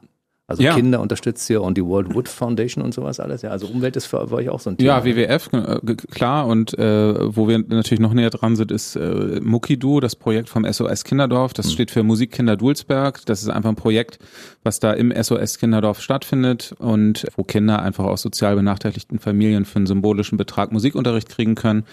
[0.51, 0.73] Also Ja.
[0.75, 3.41] Kinder unterstützt ihr und die World Wood Foundation und sowas alles.
[3.41, 4.99] Ja, also Umwelt ist für, für euch auch so ein Thema.
[4.99, 6.45] Ja, WWF, äh, g- klar.
[6.47, 10.65] Und äh, wo wir natürlich noch näher dran sind, ist äh, Mukidu, das Projekt vom
[10.71, 11.53] SOS Kinderdorf.
[11.53, 13.25] Das steht für Musik Kinder Dulsberg.
[13.25, 14.19] Das ist einfach ein Projekt,
[14.63, 19.77] was da im SOS Kinderdorf stattfindet und wo Kinder einfach aus sozial benachteiligten Familien für
[19.77, 21.83] einen symbolischen Betrag Musikunterricht kriegen können.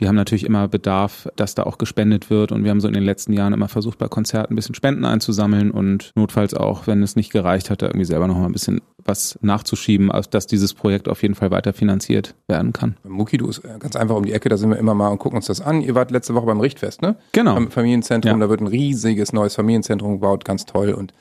[0.00, 2.52] Die haben natürlich immer Bedarf, dass da auch gespendet wird.
[2.52, 5.04] Und wir haben so in den letzten Jahren immer versucht, bei Konzerten ein bisschen Spenden
[5.04, 8.80] einzusammeln und notfalls auch, wenn es nicht gereicht hat, irgendwie selber noch mal ein bisschen
[9.04, 12.96] was nachzuschieben, dass dieses Projekt auf jeden Fall weiter finanziert werden kann.
[13.06, 15.36] Mukidu ist äh, ganz einfach um die Ecke, da sind wir immer mal und gucken
[15.36, 15.80] uns das an.
[15.80, 17.16] Ihr wart letzte Woche beim Richtfest, ne?
[17.32, 17.54] Genau.
[17.54, 18.38] Beim Familienzentrum, Ja.
[18.46, 20.90] da wird ein riesiges neues Familienzentrum gebaut, ganz toll.
[20.92, 21.14] Und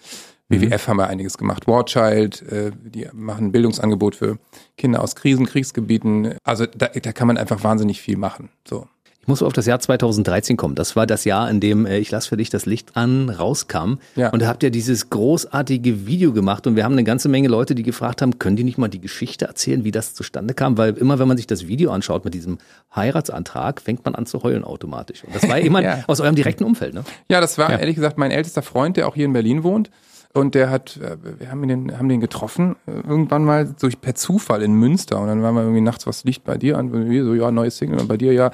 [0.49, 0.61] Mhm.
[0.61, 1.67] WWF haben wir einiges gemacht.
[1.67, 4.37] War Child, äh, die machen ein Bildungsangebot für
[4.77, 6.35] Kinder aus Krisen, Kriegsgebieten.
[6.43, 8.49] Also da, da kann man einfach wahnsinnig viel machen.
[8.67, 8.87] So.
[9.27, 10.73] Ich muss auf das Jahr 2013 kommen.
[10.75, 13.95] Das war das Jahr, in dem äh, Ich lass für dich das Licht an rauskam.
[14.15, 14.29] Ja.
[14.29, 17.75] Und da habt ihr dieses großartige Video gemacht und wir haben eine ganze Menge Leute,
[17.75, 20.77] die gefragt haben, können die nicht mal die Geschichte erzählen, wie das zustande kam?
[20.77, 22.57] Weil immer, wenn man sich das Video anschaut mit diesem
[22.95, 25.25] Heiratsantrag, fängt man an zu heulen automatisch.
[25.25, 26.05] Und das war jemand Ja.
[26.07, 27.03] aus eurem direkten Umfeld, ne?
[27.29, 27.79] Ja, das war Ja.
[27.79, 29.91] ehrlich gesagt mein ältester Freund, der auch hier in Berlin wohnt.
[30.33, 34.15] Und der hat, äh, wir haben den, haben den getroffen, äh, irgendwann mal durch per
[34.15, 35.19] Zufall in Münster.
[35.19, 36.91] Und dann waren wir irgendwie nachts, was liegt bei dir an?
[36.91, 37.99] Und wir so, ja, neues Single.
[37.99, 38.51] Und bei dir, ja.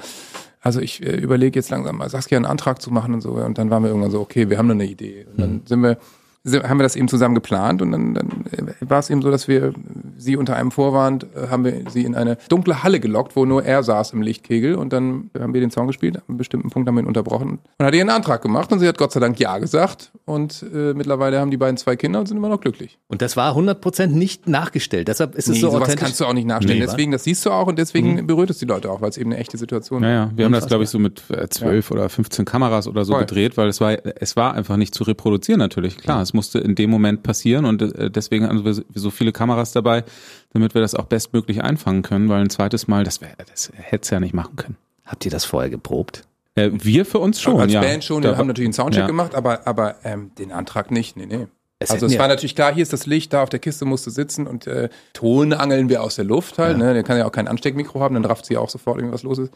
[0.64, 3.32] Also ich äh, überlege jetzt langsam mal Saskia einen Antrag zu machen und so.
[3.32, 5.26] Und dann waren wir irgendwann so, okay, wir haben noch eine Idee.
[5.30, 5.98] Und dann sind wir,
[6.46, 7.80] haben wir das eben zusammen geplant.
[7.82, 9.72] Und dann, dann äh, war es eben so, dass wir
[10.18, 13.64] sie unter einem Vorwand, äh, haben wir sie in eine dunkle Halle gelockt, wo nur
[13.64, 14.74] er saß im Lichtkegel.
[14.74, 17.58] Und dann haben wir den Song gespielt, an einem bestimmten Punkt haben wir ihn unterbrochen.
[17.78, 20.12] Und hat ihren Antrag gemacht und sie hat Gott sei Dank Ja gesagt.
[20.26, 22.98] und äh, mittlerweile haben die beiden zwei Kinder und sind immer noch glücklich.
[23.08, 25.08] Und das war 100% nicht nachgestellt.
[25.08, 26.00] Deshalb ist es Nee, so sowas authentisch.
[26.04, 26.78] kannst du auch nicht nachstellen.
[26.78, 29.16] Nee, deswegen, das siehst du auch und deswegen berührt es die Leute auch, weil es
[29.18, 30.08] eben eine echte Situation ist.
[30.08, 33.12] Naja, wir haben das, glaube ich, so mit äh, 12 oder 15 Kameras oder so
[33.14, 33.20] Voll.
[33.22, 35.96] gedreht, weil es war, es war einfach nicht zu reproduzieren natürlich.
[35.98, 39.72] Klar, es musste in dem Moment passieren und äh, deswegen haben wir so viele Kameras
[39.72, 40.04] dabei,
[40.52, 44.02] damit wir das auch bestmöglich einfangen können, weil ein zweites Mal, das, wär, das hätte
[44.02, 44.76] es ja nicht machen können.
[45.04, 46.24] Habt ihr das vorher geprobt?
[46.54, 47.80] Äh, wir für uns schon, als ja.
[47.80, 49.06] Band schon, Da wir haben natürlich einen Soundcheck ja.
[49.06, 51.16] gemacht, aber, aber ähm, den Antrag nicht.
[51.16, 51.46] Nee, nee.
[51.80, 53.84] Es also es ja- war natürlich klar, hier ist das Licht, da auf der Kiste
[53.84, 56.78] musst du sitzen und äh, Ton angeln wir aus der Luft halt.
[56.78, 56.94] Ne?
[56.94, 59.38] Der kann ja auch kein Ansteckmikro haben, dann rafft sie ja auch sofort, irgendwas los
[59.38, 59.52] ist.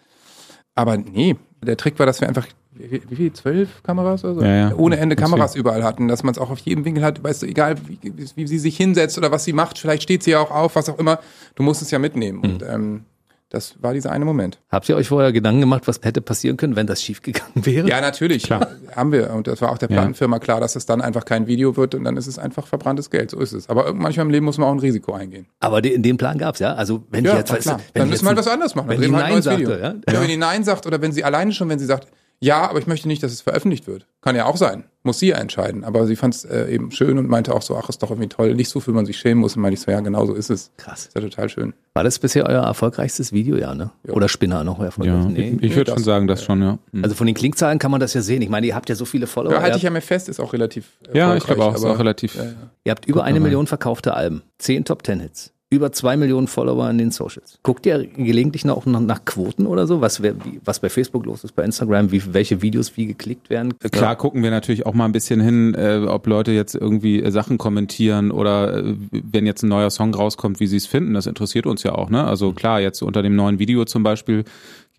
[0.75, 2.47] Aber nee, der Trick war, dass wir einfach,
[2.79, 4.43] wie, wie viel, zwölf Kameras oder so?
[4.43, 4.75] Ja, ja.
[4.77, 7.47] Ohne Ende Kameras überall hatten, dass man es auch auf jedem Winkel hat, weißt du,
[7.47, 7.99] egal wie,
[8.37, 10.89] wie, sie sich hinsetzt oder was sie macht, vielleicht steht sie ja auch auf, was
[10.89, 11.19] auch immer,
[11.55, 12.41] du musst es ja mitnehmen.
[12.41, 13.05] Und ähm,
[13.51, 14.59] das war dieser eine Moment.
[14.69, 17.89] Habt ihr euch vorher Gedanken gemacht, was hätte passieren können, wenn das schiefgegangen wäre?
[17.89, 18.51] Ja, natürlich.
[18.51, 19.33] Haben wir.
[19.33, 19.97] Und das war auch der Ja.
[19.97, 23.09] Plattenfirma klar, dass es dann einfach kein Video wird und dann ist es einfach verbranntes
[23.09, 23.31] Geld.
[23.31, 23.71] So ist es.
[23.71, 25.47] Aber manchmal im Leben muss man auch ein Risiko eingehen.
[25.61, 26.75] Aber den, den Plan gab's ja.
[26.75, 28.91] Also wenn ich jetzt, weißt wenn Dann müssen wir halt was anderes machen.
[28.91, 29.71] wenn die wir halt ein Nein Video.
[29.71, 29.95] ja?
[29.95, 30.21] Ja.
[30.21, 32.09] Wenn die Nein sagt oder wenn sie alleine schon, wenn sie sagt,
[32.41, 34.07] ja, aber ich möchte nicht, dass es veröffentlicht wird.
[34.21, 34.85] Kann ja auch sein.
[35.03, 35.85] Muss sie ja entscheiden.
[35.85, 38.29] Aber sie fand es äh, eben schön und meinte auch so, ach, ist doch irgendwie
[38.29, 38.55] toll.
[38.55, 39.57] Nicht so, für man sich schämen muss.
[39.57, 40.71] Und meinte ich so, ja, genau so ist es.
[40.77, 41.07] Krass.
[41.07, 41.73] Ist ja total schön.
[41.95, 43.91] War das bisher euer erfolgreichstes Video, ja, ne?
[44.09, 45.15] Oder Spinner noch erfolgreich?
[45.25, 45.57] Ja, Nee.
[45.61, 46.79] ich, ich würde schon sagen, das schon, ja.
[47.03, 48.43] Also von den Klickzahlen kann man das ja sehen.
[48.43, 49.53] Ich meine, ihr habt ja so viele Follower.
[49.55, 51.95] Ja, halte ich ja mir fest, ist auch relativ Ja, ich glaube auch, ist aber-
[51.95, 52.35] auch relativ.
[52.35, 52.51] Ja, ja.
[52.85, 56.89] ihr habt über eine Million verkaufte Alben, zehn Top Ten Hits, über zwei Millionen Follower
[56.89, 57.59] in den Socials.
[57.63, 61.45] Guckt ihr gelegentlich noch nach, Quoten oder so, was, wer- wie, was bei Facebook los
[61.45, 63.75] ist, bei Instagram, wie, welche Videos wie geklickt werden?
[63.79, 67.31] Klar gucken wir natürlich auch mal ein bisschen hin, äh, ob Leute jetzt irgendwie äh,
[67.31, 71.13] Sachen kommentieren oder äh, wenn jetzt ein neuer Song rauskommt, wie sie es finden.
[71.13, 72.09] Das interessiert uns ja auch.
[72.09, 72.25] Ne?
[72.25, 74.45] Also klar, jetzt unter dem neuen Video zum Beispiel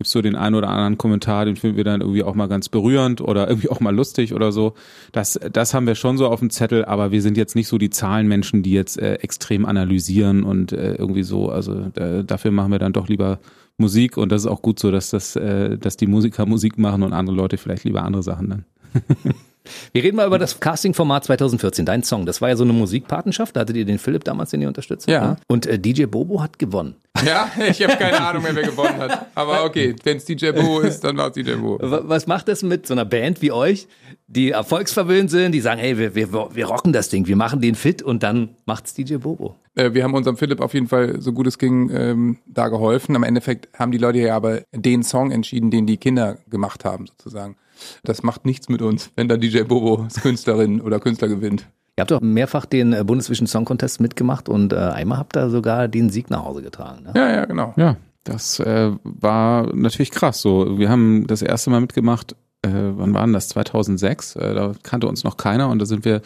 [0.00, 2.70] gibt's so den einen oder anderen Kommentar, den finden wir dann irgendwie auch mal ganz
[2.70, 4.72] berührend oder irgendwie auch mal lustig oder so.
[5.12, 7.76] Das, das haben wir schon so auf dem Zettel, aber wir sind jetzt nicht so
[7.76, 11.50] die Zahlenmenschen, die jetzt äh, extrem analysieren und äh, irgendwie so.
[11.50, 13.40] Also äh, dafür machen wir dann doch lieber
[13.76, 17.02] Musik und das ist auch gut so, dass das, äh, dass die Musiker Musik machen
[17.02, 18.64] und andere Leute vielleicht lieber andere Sachen dann.
[19.92, 22.26] Wir reden mal über das Casting-Format 2014, dein Song.
[22.26, 25.08] Das war ja so eine Musikpatenschaft, da hattet ihr den Philipp damals, den ihr unterstützt.
[25.08, 25.20] Ja.
[25.32, 25.36] ne?
[25.46, 26.94] Und äh, DJ Bobo hat gewonnen.
[27.26, 29.26] Ja, ich habe keine Ahnung mehr, wer gewonnen hat.
[29.34, 31.78] Aber okay, wenn es DJ Bo ist, dann war es DJ Bo.
[31.80, 33.88] Wa- Was macht das mit so einer Band wie euch,
[34.28, 37.74] die erfolgsverwöhnt sind, die sagen, hey, wir, wir, wir rocken das Ding, wir machen den
[37.74, 39.56] fit und dann macht's DJ Bobo.
[39.74, 43.16] Äh, wir haben unserem Philipp auf jeden Fall, so gut es ging, ähm, da geholfen.
[43.16, 47.06] Am Endeffekt haben die Leute ja aber den Song entschieden, den die Kinder gemacht haben,
[47.06, 47.56] sozusagen.
[48.04, 51.66] Das macht nichts mit uns, wenn da DJ Bobo als Künstlerin oder Künstler gewinnt.
[51.96, 55.50] Ihr habt doch mehrfach den äh, Bundesvision Song Contest mitgemacht und äh, einmal habt ihr
[55.50, 57.02] sogar den Sieg nach Hause getragen.
[57.04, 57.12] Ne?
[57.14, 57.74] Ja, ja, genau.
[57.76, 60.40] Ja, das äh, war natürlich krass.
[60.40, 62.36] So, wir haben das erste Mal mitgemacht.
[62.62, 63.48] Äh, wann war denn das?
[63.48, 64.36] 2006.
[64.36, 66.22] Äh, da kannte uns noch keiner und da sind wir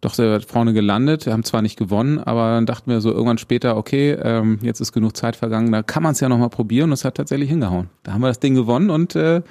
[0.00, 1.26] doch sehr weit vorne gelandet.
[1.26, 4.80] Wir haben zwar nicht gewonnen, aber dann dachten wir so irgendwann später, okay, ähm, jetzt
[4.80, 7.48] ist genug Zeit vergangen, da kann man es ja nochmal probieren und es hat tatsächlich
[7.48, 7.88] hingehauen.
[8.02, 9.42] Da haben wir das Ding gewonnen und äh,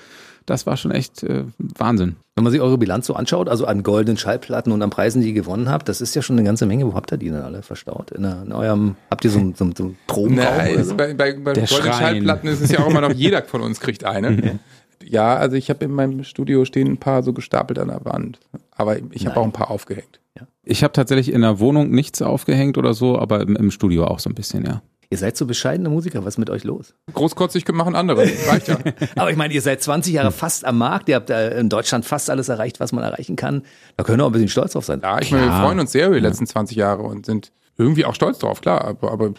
[0.45, 2.15] das war schon echt äh, Wahnsinn.
[2.36, 5.27] Wenn man sich eure Bilanz so anschaut, also an goldenen Schallplatten und an Preisen, die
[5.30, 6.86] ihr gewonnen habt, das ist ja schon eine ganze Menge.
[6.86, 8.12] Wo habt ihr die denn alle verstaut?
[8.12, 10.95] In, einer, in eurem, habt ihr so, einen- so, so Probenraum Na, so?
[10.95, 11.93] bei, bei, bei goldenen Schrein.
[11.93, 14.60] Schallplatten ist es ja auch immer noch, jeder von uns kriegt eine.
[15.04, 18.39] Ja, also ich habe in meinem Studio stehen ein paar so gestapelt an der Wand.
[18.71, 20.19] Aber ich habe auch ein paar aufgehängt.
[20.63, 24.19] Ich habe tatsächlich in der Wohnung nichts aufgehängt oder so, aber im, im Studio auch
[24.19, 24.82] so ein bisschen, ja.
[25.12, 26.93] Ihr seid so bescheidene Musiker, was ist mit euch los?
[27.13, 28.21] Großkotzig machen andere.
[28.47, 28.78] Reicht ja.
[29.17, 32.06] Aber ich meine, ihr seid 20 Jahre fast am Markt, ihr habt äh, in Deutschland
[32.06, 33.63] fast alles erreicht, was man erreichen kann.
[33.97, 35.02] Da können wir auch ein bisschen stolz drauf sein.
[35.04, 38.06] Ja, ich meine, wir freuen uns sehr über die letzten 20 Jahre und sind irgendwie
[38.06, 38.86] auch stolz drauf, klar.
[38.86, 39.34] Aber, aber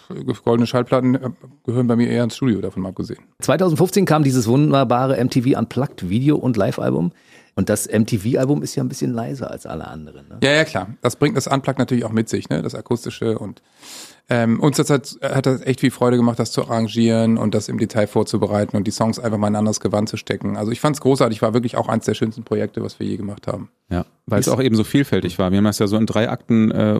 [0.44, 1.30] goldene Schallplatten äh,
[1.64, 3.20] gehören bei mir eher ins Studio, davon mal abgesehen.
[3.40, 7.12] 2015 kam dieses wunderbare MTV Unplugged Video- und Live-Album.
[7.54, 10.26] Und das MTV-Album ist ja ein bisschen leiser als alle anderen.
[10.28, 10.38] Ne?
[10.42, 10.88] Ja, ja, klar.
[11.02, 12.62] Das bringt das Unplugged natürlich auch mit sich, ne?
[12.62, 13.62] Das Akustische und
[14.30, 17.68] ähm, uns das hat, hat das echt viel Freude gemacht, das zu arrangieren und das
[17.68, 20.56] im Detail vorzubereiten und die Songs einfach mal in ein anderes Gewand zu stecken.
[20.56, 23.16] Also ich fand es großartig, war wirklich auch eins der schönsten Projekte, was wir je
[23.16, 23.68] gemacht haben.
[23.90, 25.50] Ja, weil es auch eben so vielfältig war.
[25.50, 26.98] Wir haben das ja so in drei Akten äh,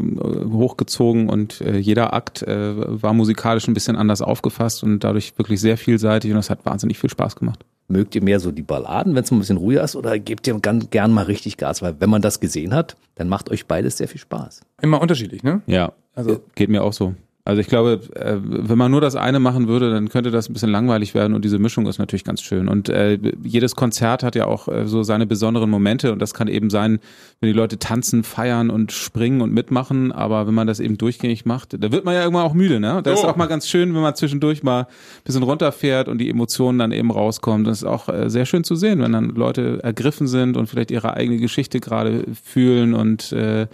[0.53, 5.61] hochgezogen und äh, jeder Akt äh, war musikalisch ein bisschen anders aufgefasst und dadurch wirklich
[5.61, 7.65] sehr vielseitig und das hat wahnsinnig viel Spaß gemacht.
[7.89, 10.59] Mögt ihr mehr so die Balladen, wenn es ein bisschen ruhiger ist, oder gebt ihr
[10.61, 11.83] ganz gern mal richtig Gas?
[11.83, 14.63] Weil wenn man das gesehen hat, dann macht euch beides sehr viel Spaß.
[14.81, 15.63] Immer unterschiedlich, ne?
[15.67, 17.15] Ja, Also geht mir auch so.
[17.45, 20.53] Also ich glaube, äh, wenn man nur das eine machen würde, dann könnte das ein
[20.53, 22.69] bisschen langweilig werden und diese Mischung ist natürlich ganz schön.
[22.69, 26.47] Und äh, jedes Konzert hat ja auch äh, so seine besonderen Momente und das kann
[26.47, 27.01] eben sein,
[27.41, 31.45] wenn die Leute tanzen, feiern und springen und mitmachen, aber wenn man das eben durchgängig
[31.45, 33.01] macht, da wird man ja irgendwann auch müde, ne?
[33.03, 34.87] Das ist auch mal ganz schön, wenn man zwischendurch mal ein
[35.25, 37.65] bisschen runterfährt und die Emotionen dann eben rauskommen.
[37.65, 40.93] Das ist auch äh, sehr schön zu sehen, wenn dann Leute ergriffen sind und vielleicht
[40.93, 43.67] ihre eigene Geschichte gerade fühlen und äh,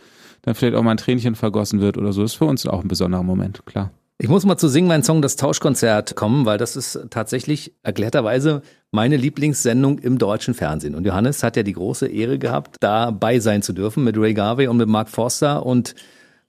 [0.49, 2.23] dann vielleicht auch mal ein Tränchen vergossen wird oder so.
[2.23, 3.91] Das ist für uns auch ein besonderer Moment, klar.
[4.21, 8.63] Ich muss mal zu Singen mein Song Das Tauschkonzert kommen, weil das ist tatsächlich erklärterweise
[8.91, 10.97] meine Lieblingssendung im deutschen Fernsehen.
[10.97, 14.67] Und Johannes hat ja die große Ehre gehabt, dabei sein zu dürfen mit Ray Garvey
[14.67, 15.95] und mit Mark Forster und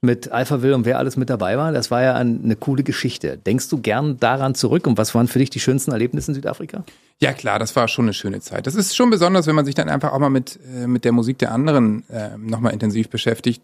[0.01, 1.71] mit Alpha Will und wer alles mit dabei war.
[1.71, 3.37] Das war ja eine coole Geschichte.
[3.37, 6.85] Denkst du gern daran zurück und was waren für dich die schönsten Erlebnisse in Südafrika?
[7.21, 8.65] Ja klar, das war schon eine schöne Zeit.
[8.65, 11.11] Das ist schon besonders, wenn man sich dann einfach auch mal mit, äh, mit der
[11.11, 13.61] Musik der anderen äh, nochmal intensiv beschäftigt.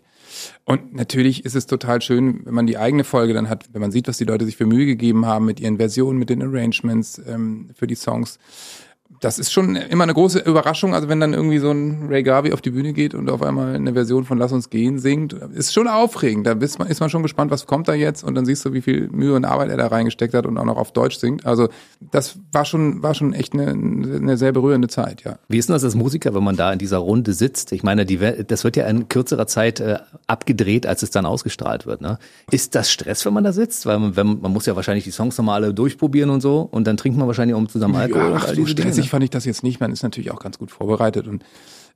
[0.64, 3.92] Und natürlich ist es total schön, wenn man die eigene Folge dann hat, wenn man
[3.92, 7.22] sieht, was die Leute sich für Mühe gegeben haben mit ihren Versionen, mit den Arrangements
[7.28, 8.40] ähm, für die Songs
[9.22, 10.94] das ist schon immer eine große Überraschung.
[10.94, 13.76] Also wenn dann irgendwie so ein Ray Garvey auf die Bühne geht und auf einmal
[13.76, 16.48] eine Version von Lass uns gehen singt, ist schon aufregend.
[16.48, 18.74] Da ist man, ist man schon gespannt, was kommt da jetzt und dann siehst du,
[18.74, 21.46] wie viel Mühe und Arbeit er da reingesteckt hat und auch noch auf Deutsch singt.
[21.46, 25.38] Also das war schon, war schon echt eine, eine sehr berührende Zeit, ja.
[25.48, 27.72] Wie ist denn das als Musiker, wenn man da in dieser Runde sitzt?
[27.72, 31.86] Ich meine, die, das wird ja in kürzerer Zeit äh, abgedreht, als es dann ausgestrahlt
[31.86, 32.02] wird.
[32.02, 32.18] Ne?
[32.52, 33.86] Ist das Stress, wenn man da sitzt?
[33.86, 36.86] Weil man, wenn, man muss ja wahrscheinlich die Songs nochmal alle durchprobieren und so und
[36.88, 39.05] dann trinkt man wahrscheinlich auch zusammen Alkohol ja, und all diese Dinge.
[39.06, 39.12] Ne?
[39.12, 39.80] fand ich das jetzt nicht.
[39.80, 41.44] Man ist natürlich auch ganz gut vorbereitet und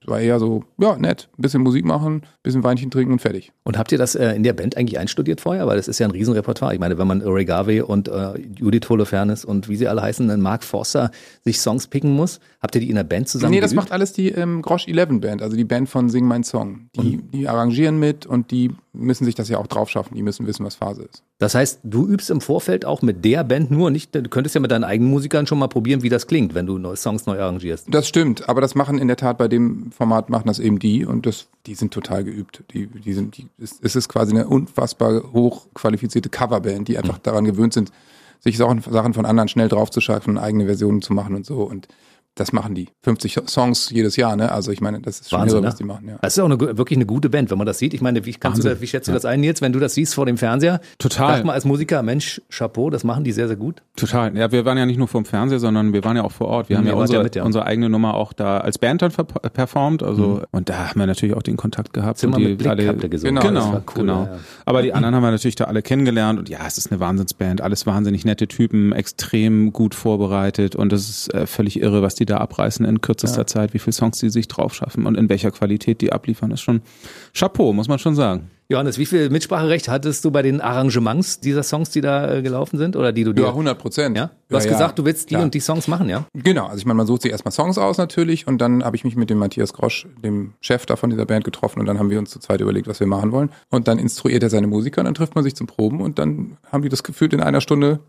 [0.05, 3.51] war eher so, ja, nett, ein bisschen Musik machen, ein bisschen Weinchen trinken und fertig.
[3.63, 5.67] Und habt ihr das äh, in der Band eigentlich einstudiert vorher?
[5.67, 6.73] Weil das ist ja ein Riesenrepertoire.
[6.73, 10.41] Ich meine, wenn man Garvey und äh, Judith Holofernes und wie sie alle heißen, dann
[10.41, 11.11] Mark Forster
[11.43, 14.13] sich Songs picken muss, habt ihr die in der Band zusammen Nee, das macht alles
[14.13, 16.89] die ähm, Grosch 11 Band, also die Band von Sing Mein Song.
[16.95, 20.15] Die, die arrangieren mit und die müssen sich das ja auch drauf schaffen.
[20.15, 21.23] Die müssen wissen, was Phase ist.
[21.37, 24.61] Das heißt, du übst im Vorfeld auch mit der Band nur nicht, du könntest ja
[24.61, 27.39] mit deinen eigenen Musikern schon mal probieren, wie das klingt, wenn du neue Songs neu
[27.39, 27.87] arrangierst.
[27.89, 31.05] Das stimmt, aber das machen in der Tat bei dem Format machen das eben die
[31.05, 32.63] und das, die sind total geübt.
[32.73, 37.73] Die, die sind, die, es ist quasi eine unfassbar hochqualifizierte Coverband, die einfach daran gewöhnt
[37.73, 37.91] sind,
[38.39, 41.87] sich Sachen, Sachen von anderen schnell draufzuschaffen, eigene Versionen zu machen und so und
[42.35, 42.89] das machen die.
[43.03, 44.51] 50 Songs jedes Jahr, ne?
[44.51, 45.67] Also ich meine, das ist schon Wahnsinn, irre, ne?
[45.67, 46.17] was die machen, ja.
[46.21, 47.93] Das ist auch eine, wirklich eine gute Band, wenn man das sieht.
[47.93, 49.93] Ich meine, wie, kannst du das, wie schätzt du das ein jetzt, wenn du das
[49.93, 50.79] siehst vor dem Fernseher?
[50.97, 51.37] Total.
[51.37, 53.81] Sag mal als Musiker, Mensch, Chapeau, das machen die sehr, sehr gut.
[53.95, 54.35] Total.
[54.37, 56.69] Ja, wir waren ja nicht nur vom Fernseher, sondern wir waren ja auch vor Ort.
[56.69, 57.43] Wir haben ihr ja unsere, ja mit, ja.
[57.43, 60.03] unsere eigene Nummer auch da als Band dann performt.
[60.03, 62.19] Also und da haben wir natürlich auch den Kontakt gehabt.
[62.19, 63.35] Zimmer und die mit Blick habt ihr gesungen.
[63.41, 64.23] Genau, Das Genau, war cool, genau.
[64.23, 64.39] ja, ja.
[64.65, 67.61] Aber die anderen haben wir natürlich da alle kennengelernt und ja, es ist eine Wahnsinnsband,
[67.61, 72.25] alles wahnsinnig nette Typen, extrem gut vorbereitet und es ist äh, völlig irre, was die
[72.25, 75.51] da abreißen in kürzester Zeit, wie viele Songs die sich drauf schaffen und in welcher
[75.51, 76.81] Qualität die abliefern, ist schon
[77.33, 78.49] Chapeau, muss man schon sagen.
[78.71, 82.77] Johannes, wie viel Mitspracherecht hattest du bei den Arrangements dieser Songs, die da äh, gelaufen
[82.77, 82.95] sind?
[82.95, 83.45] Oder die du dir.
[83.45, 84.15] Ja, 100 Prozent.
[84.15, 84.29] Ja?
[84.47, 86.25] Du hast gesagt, du willst die und die Songs machen, ja?
[86.35, 89.03] Genau, also ich meine, man sucht sich erstmal Songs aus natürlich und dann habe ich
[89.03, 92.11] mich mit dem Matthias Grosch, dem Chef da von dieser Band getroffen und dann haben
[92.11, 93.49] wir uns zu zweit überlegt, was wir machen wollen.
[93.71, 96.57] Und dann instruiert er seine Musiker und dann trifft man sich zum Proben und dann
[96.71, 98.01] haben die das gefühlt in einer Stunde,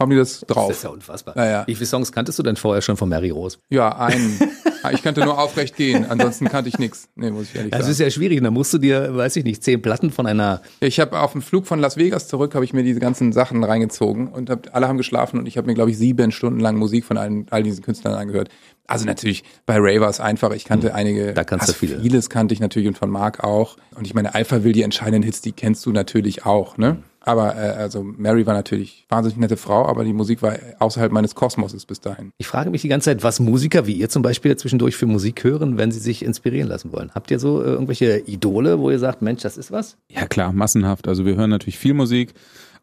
[0.00, 0.68] haben die das drauf.
[0.68, 1.36] Das ist ja unfassbar.
[1.36, 1.66] Ja, ja.
[1.66, 3.58] Wie viele Songs kanntest du denn vorher schon von Mary Rose?
[3.68, 4.38] Ja, einen.
[4.92, 7.08] ich kannte nur aufrecht gehen, ansonsten kannte ich nichts.
[7.14, 7.92] Nee, muss ich ehrlich Das sagen.
[7.92, 8.42] ist ja schwierig.
[8.42, 10.62] Da musst du dir, weiß ich nicht, zehn Platten von einer.
[10.80, 13.62] Ich habe auf dem Flug von Las Vegas zurück, habe ich mir diese ganzen Sachen
[13.62, 16.76] reingezogen und hab, alle haben geschlafen und ich habe mir, glaube ich, sieben Stunden lang
[16.76, 18.48] Musik von allen, all diesen Künstlern angehört.
[18.86, 20.50] Also natürlich, bei Ray war es einfach.
[20.52, 21.28] Ich kannte einige.
[21.28, 21.34] Hm.
[21.34, 22.00] Da kannst du also viele.
[22.00, 23.76] Vieles kannte ich natürlich und von Mark auch.
[23.94, 26.96] Und ich meine, Alpha will die entscheidenden Hits, die kennst du natürlich auch, ne?
[27.22, 31.34] Aber äh, also Mary war natürlich wahnsinnig nette Frau, aber die Musik war außerhalb meines
[31.34, 32.32] Kosmoses bis dahin.
[32.38, 35.44] Ich frage mich die ganze Zeit, was Musiker wie ihr zum Beispiel zwischendurch für Musik
[35.44, 37.10] hören, wenn sie sich inspirieren lassen wollen.
[37.14, 39.96] Habt ihr so äh, irgendwelche Idole, wo ihr sagt, Mensch, das ist was?
[40.08, 41.08] Ja klar, massenhaft.
[41.08, 42.32] Also wir hören natürlich viel Musik,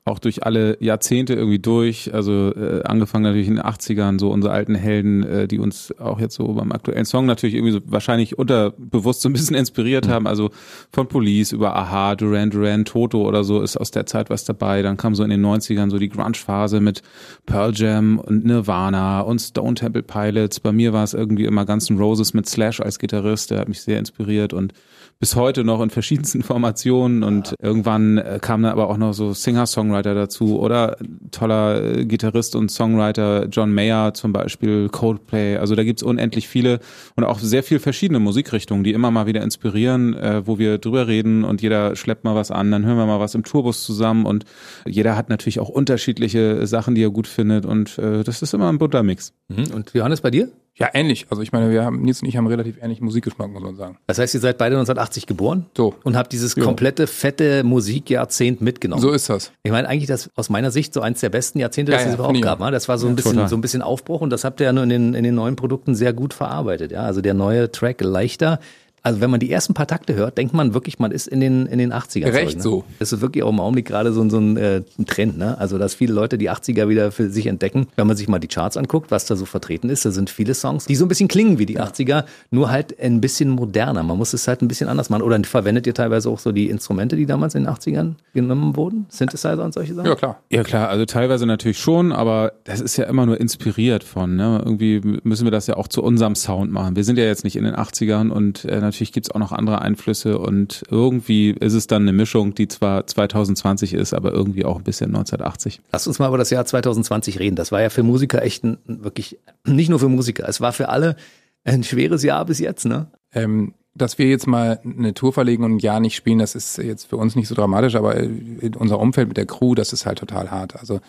[0.07, 2.13] auch durch alle Jahrzehnte irgendwie durch.
[2.13, 6.19] Also äh, angefangen natürlich in den 80ern, so unsere alten Helden, äh, die uns auch
[6.19, 10.27] jetzt so beim aktuellen Song natürlich irgendwie so wahrscheinlich unterbewusst so ein bisschen inspiriert haben.
[10.27, 10.51] Also
[10.91, 14.81] von Police über Aha, Duran Duran, Toto oder so ist aus der Zeit was dabei.
[14.81, 17.01] Dann kam so in den 90ern so die Grunge-Phase mit
[17.45, 20.59] Pearl Jam und Nirvana und Stone Temple Pilots.
[20.59, 23.67] Bei mir war es irgendwie immer Guns N' Roses mit Slash als Gitarrist, der hat
[23.67, 24.73] mich sehr inspiriert und
[25.19, 29.33] bis heute noch in verschiedensten Formationen und irgendwann äh, kam dann aber auch noch so
[29.33, 30.97] Singer-Songwriter dazu oder
[31.31, 36.79] toller äh, Gitarrist und Songwriter John Mayer zum Beispiel, Coldplay, also da gibt's unendlich viele
[37.15, 41.07] und auch sehr viel verschiedene Musikrichtungen, die immer mal wieder inspirieren, äh, wo wir drüber
[41.07, 44.25] reden und jeder schleppt mal was an, dann hören wir mal was im Tourbus zusammen
[44.25, 44.45] und
[44.85, 48.69] jeder hat natürlich auch unterschiedliche Sachen, die er gut findet und äh, das ist immer
[48.69, 49.33] ein bunter Mix.
[49.73, 50.49] Und Johannes, bei dir?
[50.79, 51.25] Ja, ähnlich.
[51.31, 53.97] Also ich meine, wir haben, Nils und ich haben relativ ähnlichen Musikgeschmack, muss man sagen.
[54.05, 55.95] Das heißt, ihr seid beide 1980 geboren So.
[56.03, 56.63] und habt dieses Ja.
[56.63, 59.01] komplette fette Musikjahrzehnt mitgenommen.
[59.01, 59.51] So ist das.
[59.63, 62.11] Ich meine, eigentlich das aus meiner Sicht so eins der besten Jahrzehnte, Ja, das ja,
[62.11, 62.59] es überhaupt gab.
[62.59, 62.69] Ne?
[62.71, 63.49] Das war so ein bisschen, total.
[63.49, 65.55] so ein bisschen Aufbruch und das habt ihr ja nur in den, in den neuen
[65.55, 66.91] Produkten sehr gut verarbeitet.
[66.91, 68.59] Ja, also der neue Track leichter.
[69.03, 71.65] Also wenn man die ersten paar Takte hört, denkt man wirklich, man ist in den,
[71.67, 72.25] in den 80ern.
[72.33, 72.61] Recht zurück, ne?
[72.61, 72.83] so.
[72.99, 75.37] Das ist wirklich auch im Augenblick gerade so, ein- so ein, äh, ein Trend.
[75.37, 75.57] Ne?
[75.57, 77.87] Also dass viele Leute die 80er wieder für sich entdecken.
[77.95, 80.53] Wenn man sich mal die Charts anguckt, was da so vertreten ist, da sind viele
[80.53, 84.03] Songs, die so ein bisschen klingen wie die 80er, nur halt ein bisschen moderner.
[84.03, 85.21] Man muss es halt ein bisschen anders machen.
[85.21, 89.05] Oder verwendet ihr teilweise auch so die Instrumente, die damals in den 80ern genommen wurden?
[89.09, 90.07] Synthesizer und solche Sachen?
[90.07, 90.41] Ja, klar.
[90.49, 94.35] Ja klar, also teilweise natürlich schon, aber das ist ja immer nur inspiriert von.
[94.35, 94.61] Ne?
[94.65, 96.95] Irgendwie müssen wir das ja auch zu unserem Sound machen.
[96.97, 99.81] Wir sind ja jetzt nicht in den 80ern und äh, natürlich gibt's auch noch andere
[99.81, 104.77] Einflüsse und irgendwie ist es dann eine Mischung, die zwar 2020 ist, aber irgendwie auch
[104.77, 105.81] ein bisschen 1980.
[105.91, 107.55] Lass uns mal über das Jahr 2020 reden.
[107.55, 110.89] Das war ja für Musiker echt ein, wirklich, nicht nur für Musiker, es war für
[110.89, 111.15] alle
[111.63, 113.07] ein schweres Jahr bis jetzt, ne?
[113.33, 116.77] Ähm, dass wir jetzt mal eine Tour verlegen und ein Jahr nicht spielen, das ist
[116.77, 120.05] jetzt für uns nicht so dramatisch, aber in unser Umfeld mit der Crew, das ist
[120.05, 120.75] halt total hart.
[120.75, 120.99] Also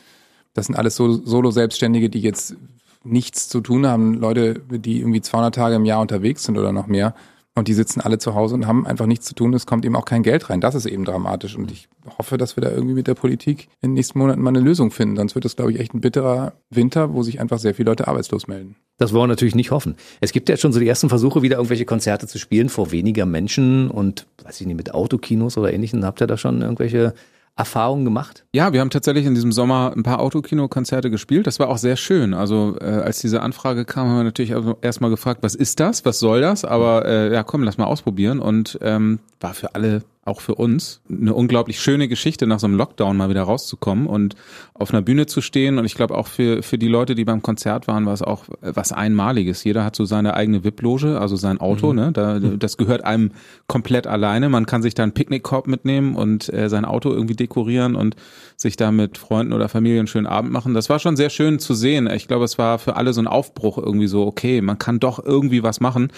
[0.55, 2.57] das sind alles so Solo-Selbstständige, die jetzt
[3.05, 4.15] nichts zu tun haben.
[4.15, 7.15] Leute, die irgendwie 200 Tage im Jahr unterwegs sind oder noch mehr.
[7.59, 9.53] Und die sitzen alle zu Hause und haben einfach nichts zu tun.
[9.53, 10.61] Es kommt eben auch kein Geld rein.
[10.61, 11.57] Das ist eben dramatisch.
[11.57, 14.51] Und ich hoffe, dass wir da irgendwie mit der Politik in den nächsten Monaten mal
[14.51, 15.17] eine Lösung finden.
[15.17, 18.09] Sonst wird es, glaube ich, echt ein bitterer Winter, wo sich einfach sehr viele Leute
[18.09, 18.77] arbeitslos melden.
[18.97, 19.97] Das wollen wir natürlich nicht hoffen.
[20.21, 23.27] Es gibt ja schon so die ersten Versuche, wieder irgendwelche Konzerte zu spielen vor weniger
[23.27, 26.05] Menschen und, weiß ich nicht, mit Autokinos oder ähnlichem.
[26.05, 27.15] Habt ihr da schon irgendwelche
[27.59, 28.45] Erfahrungen gemacht?
[28.53, 31.47] Ja, wir haben tatsächlich in diesem Sommer ein paar Autokino-Konzerte gespielt.
[31.49, 32.33] Das war auch sehr schön.
[32.33, 36.05] Also äh, als diese Anfrage kam, haben wir natürlich erstmal gefragt, was ist das?
[36.05, 36.65] Was soll das?
[36.65, 38.39] Aber äh, ja, komm, lass mal ausprobieren.
[38.39, 42.77] Und ähm, war für alle, auch für uns, eine unglaublich schöne Geschichte, nach so einem
[42.77, 44.37] Lockdown mal wieder rauszukommen und
[44.75, 45.79] auf einer Bühne zu stehen.
[45.79, 48.45] Und ich glaube auch für, für die Leute, die beim Konzert waren, war es auch
[48.61, 49.65] was Einmaliges.
[49.65, 51.93] Jeder hat so seine eigene VIP-Loge, also sein Auto.
[51.93, 52.13] Ne?
[52.13, 53.33] Da, das gehört einem
[53.67, 54.49] komplett alleine.
[54.49, 58.15] Man kann sich da einen Picknickkorb mitnehmen und äh, sein Auto irgendwie dekorieren und
[58.57, 60.75] sich da mit Freunden oder Familien einen schönen Abend machen.
[60.75, 62.09] Das war schon sehr schön zu sehen.
[62.09, 65.25] Ich glaube, es war für alle so ein Aufbruch irgendwie so, okay, man kann doch
[65.25, 66.11] irgendwie was machen.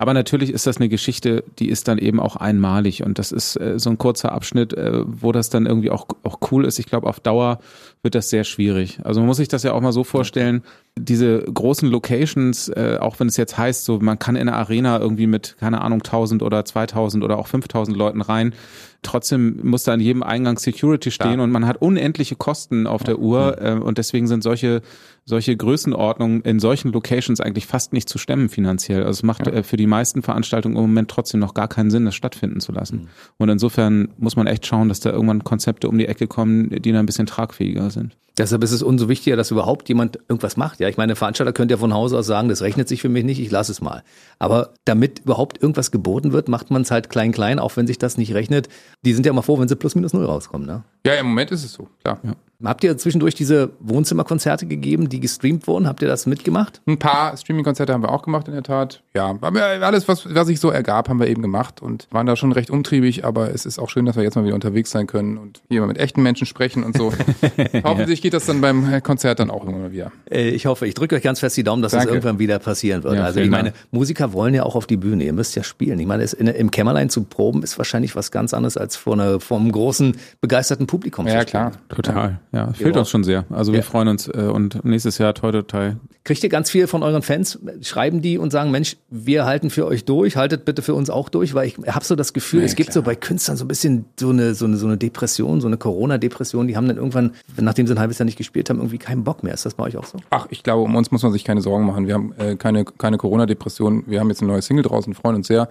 [0.00, 3.60] Aber natürlich ist das eine Geschichte, die ist dann eben auch einmalig und das ist
[3.60, 6.78] äh, so ein kurzer Abschnitt, äh, wo das dann irgendwie auch, auch cool ist.
[6.78, 7.58] Ich glaube, auf Dauer
[8.00, 9.00] wird das sehr schwierig.
[9.04, 10.62] Also man muss sich das ja auch mal so vorstellen,
[10.98, 14.98] diese großen Locations, äh, auch wenn es jetzt heißt, so man kann in eine Arena
[14.98, 18.54] irgendwie mit, keine Ahnung, 1000 oder 2000 oder auch 5000 Leuten rein,
[19.02, 21.44] trotzdem muss da an jedem Eingang Security stehen Klar.
[21.44, 24.82] und man hat unendliche Kosten auf der Uhr äh, und deswegen sind solche
[25.24, 29.00] solche Größenordnungen in solchen Locations eigentlich fast nicht zu stemmen finanziell.
[29.04, 32.04] Also es macht äh, für die meisten Veranstaltungen im Moment trotzdem noch gar keinen Sinn,
[32.04, 33.08] das stattfinden zu lassen.
[33.38, 36.90] Und insofern muss man echt schauen, dass da irgendwann Konzepte um die Ecke kommen, die
[36.90, 38.16] dann ein bisschen tragfähiger sind.
[38.38, 40.79] Deshalb ist es umso wichtiger, dass überhaupt jemand irgendwas macht.
[40.80, 43.22] Ja, ich meine, Veranstalter könnte ja von Hause aus sagen, das rechnet sich für mich
[43.22, 44.02] nicht, ich lasse es mal.
[44.38, 47.98] Aber damit überhaupt irgendwas geboten wird, macht man es halt klein, klein, auch wenn sich
[47.98, 48.68] das nicht rechnet.
[49.04, 50.66] Die sind ja mal froh, wenn sie plus minus null rauskommen.
[50.66, 50.82] Ne?
[51.04, 52.18] Ja, im Moment ist es so, klar.
[52.62, 55.86] Habt ihr zwischendurch diese Wohnzimmerkonzerte gegeben, die gestreamt wurden?
[55.86, 56.80] Habt ihr das mitgemacht?
[56.86, 59.02] Ein paar Streaming-Konzerte haben wir auch gemacht in der Tat.
[59.14, 62.52] Ja, alles, was, was sich so ergab, haben wir eben gemacht und waren da schon
[62.52, 65.38] recht umtriebig, aber es ist auch schön, dass wir jetzt mal wieder unterwegs sein können
[65.38, 67.12] und hier mal mit echten Menschen sprechen und so.
[67.84, 70.12] Hoffentlich geht das dann beim Konzert dann auch irgendwann mal wieder.
[70.30, 72.14] Äh, Ich hoffe, ich drücke euch ganz fest die Daumen, dass das Danke.
[72.14, 73.14] irgendwann wieder passieren wird.
[73.16, 73.72] Ja, also ich meine.
[73.90, 75.24] Musiker wollen ja auch auf die Bühne.
[75.24, 75.98] Ihr müsst ja spielen.
[75.98, 79.14] Ich meine, es in, im Kämmerlein zu proben ist wahrscheinlich was ganz anderes als vor,
[79.14, 81.70] einer, vor einem großen, begeisterten Publikum Ja, zu spielen.
[81.70, 81.72] klar.
[81.88, 82.72] Total, ja.
[82.72, 83.00] Fehlt Ja.
[83.00, 83.44] uns schon sehr.
[83.50, 83.84] Also wir Ja.
[83.84, 85.92] freuen uns äh, und nächstes Jahr toi toi toi.
[86.24, 89.86] Kriegt ihr ganz viel von euren Fans, schreiben die und sagen, Mensch, wir halten für
[89.86, 92.66] euch durch, haltet bitte für uns auch durch, weil ich habe so das Gefühl, Ja,
[92.66, 95.60] es gibt so bei Künstlern so ein bisschen so eine, so eine, so eine Depression,
[95.62, 98.78] so eine Corona-Depression, die haben dann irgendwann, nachdem sie ein halbes Jahr nicht gespielt haben,
[98.78, 99.54] irgendwie keinen Bock mehr.
[99.54, 100.18] Ist das bei euch auch so?
[100.28, 102.06] Ach, ich glaube, um uns muss man sich keine Sorgen machen.
[102.06, 104.04] Wir haben äh, keine, keine Corona-Depression.
[104.06, 105.68] Wir haben jetzt eine neue Single draußen, freuen uns sehr.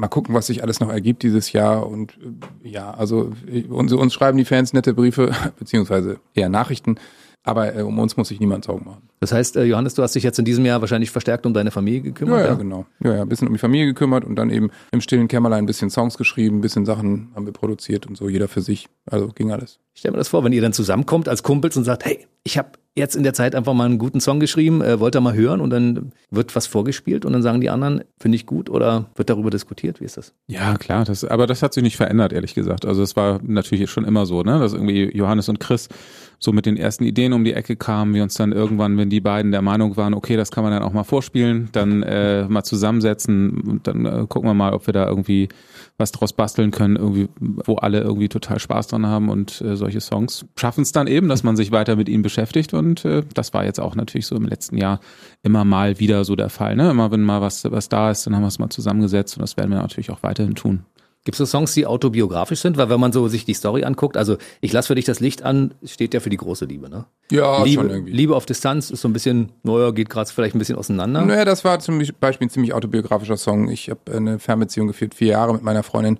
[0.00, 1.86] Mal gucken, was sich alles noch ergibt dieses Jahr.
[1.86, 2.18] Und
[2.64, 3.32] äh, ja, also
[3.68, 6.96] uns, uns schreiben die Fans nette Briefe, beziehungsweise eher Nachrichten.
[7.42, 9.10] Aber äh, um uns muss sich niemand Sorgen machen.
[9.20, 11.70] Das heißt, äh, Johannes, du hast dich jetzt in diesem Jahr wahrscheinlich verstärkt um deine
[11.70, 12.40] Familie gekümmert.
[12.40, 12.86] Ja, ja, genau.
[13.04, 15.66] Ja, ja, ein bisschen um die Familie gekümmert und dann eben im stillen Kämmerlein ein
[15.66, 18.88] bisschen Songs geschrieben, ein bisschen Sachen haben wir produziert und so, jeder für sich.
[19.04, 19.80] Also ging alles.
[19.92, 22.56] Ich stell mir das vor, wenn ihr dann zusammenkommt als Kumpels und sagt, hey, ich
[22.56, 25.34] habe jetzt in der Zeit einfach mal einen guten Song geschrieben, äh, wollt ihr mal
[25.34, 29.06] hören und dann wird was vorgespielt und dann sagen die anderen, finde ich gut oder
[29.14, 30.00] wird darüber diskutiert?
[30.00, 30.34] Wie ist das?
[30.48, 32.84] Ja, klar, das, aber das hat sich nicht verändert, ehrlich gesagt.
[32.84, 35.88] Also es war natürlich schon immer so, ne, dass irgendwie Johannes und Chris
[36.40, 39.20] so mit den ersten Ideen um die Ecke kamen, wir uns dann irgendwann, wenn die
[39.20, 42.64] beiden der Meinung waren, okay, das kann man dann auch mal vorspielen, dann äh, mal
[42.64, 45.48] zusammensetzen und dann äh, gucken wir mal, ob wir da irgendwie
[46.00, 50.00] was draus basteln können, irgendwie, wo alle irgendwie total Spaß dran haben und äh, solche
[50.00, 53.54] Songs schaffen es dann eben, dass man sich weiter mit ihnen beschäftigt und äh, das
[53.54, 55.00] war jetzt auch natürlich so im letzten Jahr
[55.42, 56.74] immer mal wieder so der Fall.
[56.74, 56.90] Ne?
[56.90, 59.56] Immer wenn mal was, was da ist, dann haben wir es mal zusammengesetzt und das
[59.56, 60.84] werden wir natürlich auch weiterhin tun.
[61.24, 62.78] Gibt es so Songs, die autobiografisch sind?
[62.78, 65.42] Weil wenn man so sich die Story anguckt, also ich lasse für dich das Licht
[65.42, 67.04] an, steht ja für die große Liebe, ne?
[67.30, 68.12] Ja, Liebe, schon irgendwie.
[68.12, 71.24] Liebe auf Distanz ist so ein bisschen, naja, geht gerade vielleicht ein bisschen auseinander.
[71.24, 73.68] Naja, das war zum Beispiel ein ziemlich autobiografischer Song.
[73.68, 76.18] Ich habe eine Fernbeziehung geführt, vier Jahre mit meiner Freundin.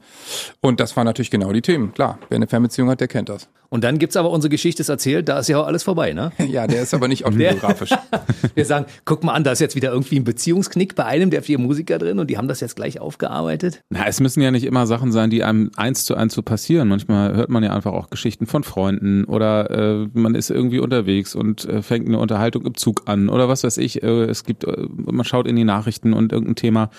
[0.60, 1.92] Und das waren natürlich genau die Themen.
[1.92, 3.48] Klar, wer eine Fernbeziehung hat, der kennt das.
[3.70, 6.32] Und dann gibt's aber unsere Geschichte ist erzählt, da ist ja auch alles vorbei, ne?
[6.50, 7.90] Ja, der ist aber nicht autobiografisch.
[8.54, 11.42] Wir sagen, guck mal an, da ist jetzt wieder irgendwie ein Beziehungsknick bei einem der
[11.42, 13.80] vier Musiker drin und die haben das jetzt gleich aufgearbeitet.
[13.90, 16.88] Na, es müssen ja nicht immer Sachen sein, die einem eins zu eins so passieren.
[16.88, 21.34] Manchmal hört man ja einfach auch Geschichten von Freunden oder äh, man ist irgendwie unterwegs
[21.34, 24.02] und äh, fängt eine Unterhaltung im Zug an oder was weiß ich.
[24.02, 26.90] Äh, es gibt, äh, man schaut in die Nachrichten und irgendein Thema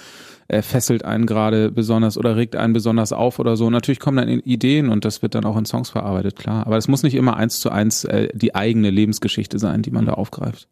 [0.47, 3.69] äh, fesselt einen gerade besonders oder regt einen besonders auf oder so.
[3.69, 6.65] Natürlich kommen dann Ideen und das wird dann auch in Songs verarbeitet, klar.
[6.65, 10.05] Aber es muss nicht immer eins zu eins äh, die eigene Lebensgeschichte sein, die man
[10.05, 10.67] da aufgreift.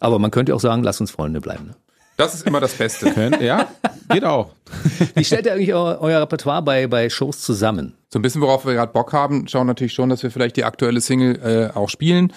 [0.00, 1.66] Aber man könnte auch sagen, lass uns Freunde bleiben.
[1.66, 1.74] Ne?
[2.16, 3.10] Das ist immer das Beste.
[3.10, 3.68] Könnt, ja,
[4.08, 4.50] geht auch.
[5.14, 7.94] Wie stellt ihr eigentlich eu euer Repertoire bei, bei Shows zusammen?
[8.08, 10.62] So ein bisschen, worauf wir gerade Bock haben, schauen natürlich schon, dass wir vielleicht die
[10.62, 12.32] aktuelle Single äh, auch spielen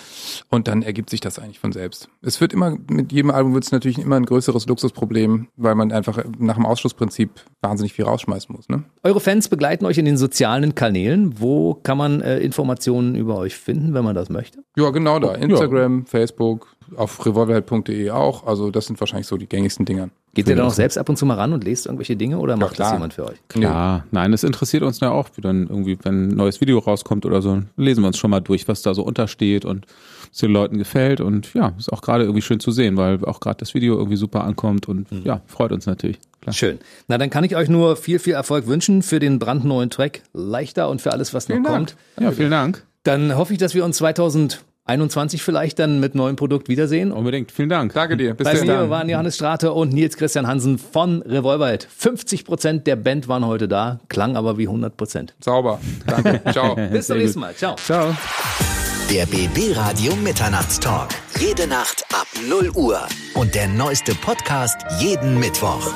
[0.50, 2.10] und dann ergibt sich das eigentlich von selbst.
[2.24, 5.92] Es wird immer, mit jedem Album wird es natürlich immer ein größeres Luxusproblem, weil man
[5.92, 7.30] einfach nach dem Ausschlussprinzip
[7.62, 8.70] wahnsinnig viel rausschmeißen muss.
[8.70, 8.86] Ne?
[9.04, 11.40] Eure Fans begleiten euch in den sozialen Kanälen.
[11.40, 14.64] Wo kann man äh, Informationen über euch finden, wenn man das möchte?
[14.76, 15.36] Ja, genau da.
[15.36, 18.46] Instagram, Facebook, auf revolverheld.de auch.
[18.46, 20.10] Also das sind wahrscheinlich so die gängigsten Dinger.
[20.34, 22.58] Geht ihr da noch selbst ab und zu mal ran und lest irgendwelche Dinge oder
[22.58, 22.94] macht das klar.
[22.94, 23.38] jemand für euch?
[23.48, 27.26] Klar, nein, es interessiert uns ja auch, wie dann irgendwie, wenn ein neues Video rauskommt
[27.26, 29.88] oder so, lesen wir uns schon mal durch, was da so untersteht und
[30.32, 33.40] es den Leuten gefällt und ja, ist auch gerade irgendwie schön zu sehen, weil auch
[33.40, 36.20] gerade das Video irgendwie super ankommt und ja, freut uns natürlich.
[36.42, 36.54] Klar.
[36.54, 36.80] Schön.
[37.08, 40.90] Na, dann kann ich euch nur viel, viel Erfolg wünschen für den brandneuen Track Leichter
[40.90, 41.76] und für alles, was noch Vielen Dank.
[41.76, 41.96] kommt.
[42.20, 42.86] Ja, vielen Dank.
[43.04, 44.02] Dann hoffe ich, dass wir uns
[44.88, 47.12] 2021 vielleicht dann mit neuem Produkt wiedersehen.
[47.12, 47.94] Unbedingt, vielen Dank.
[47.94, 48.34] Danke dir.
[48.34, 48.90] Bis Bei mir dann.
[48.90, 51.88] waren Johannes Strate und Nils Christian Hansen von Revolverheld.
[51.96, 55.36] 50 Prozent der Band waren heute da, klang aber wie 100 Prozent.
[55.42, 55.80] Sauber.
[56.06, 56.42] Danke.
[56.52, 56.76] Ciao.
[56.76, 57.54] Bis zum nächsten Mal.
[57.54, 57.76] Ciao.
[57.76, 58.16] Ciao.
[59.12, 61.10] Der BB Radio Mitternachtstalk.
[61.40, 63.00] Jede Nacht ab 0 Uhr.
[63.36, 65.94] Und der neueste Podcast jeden Mittwoch.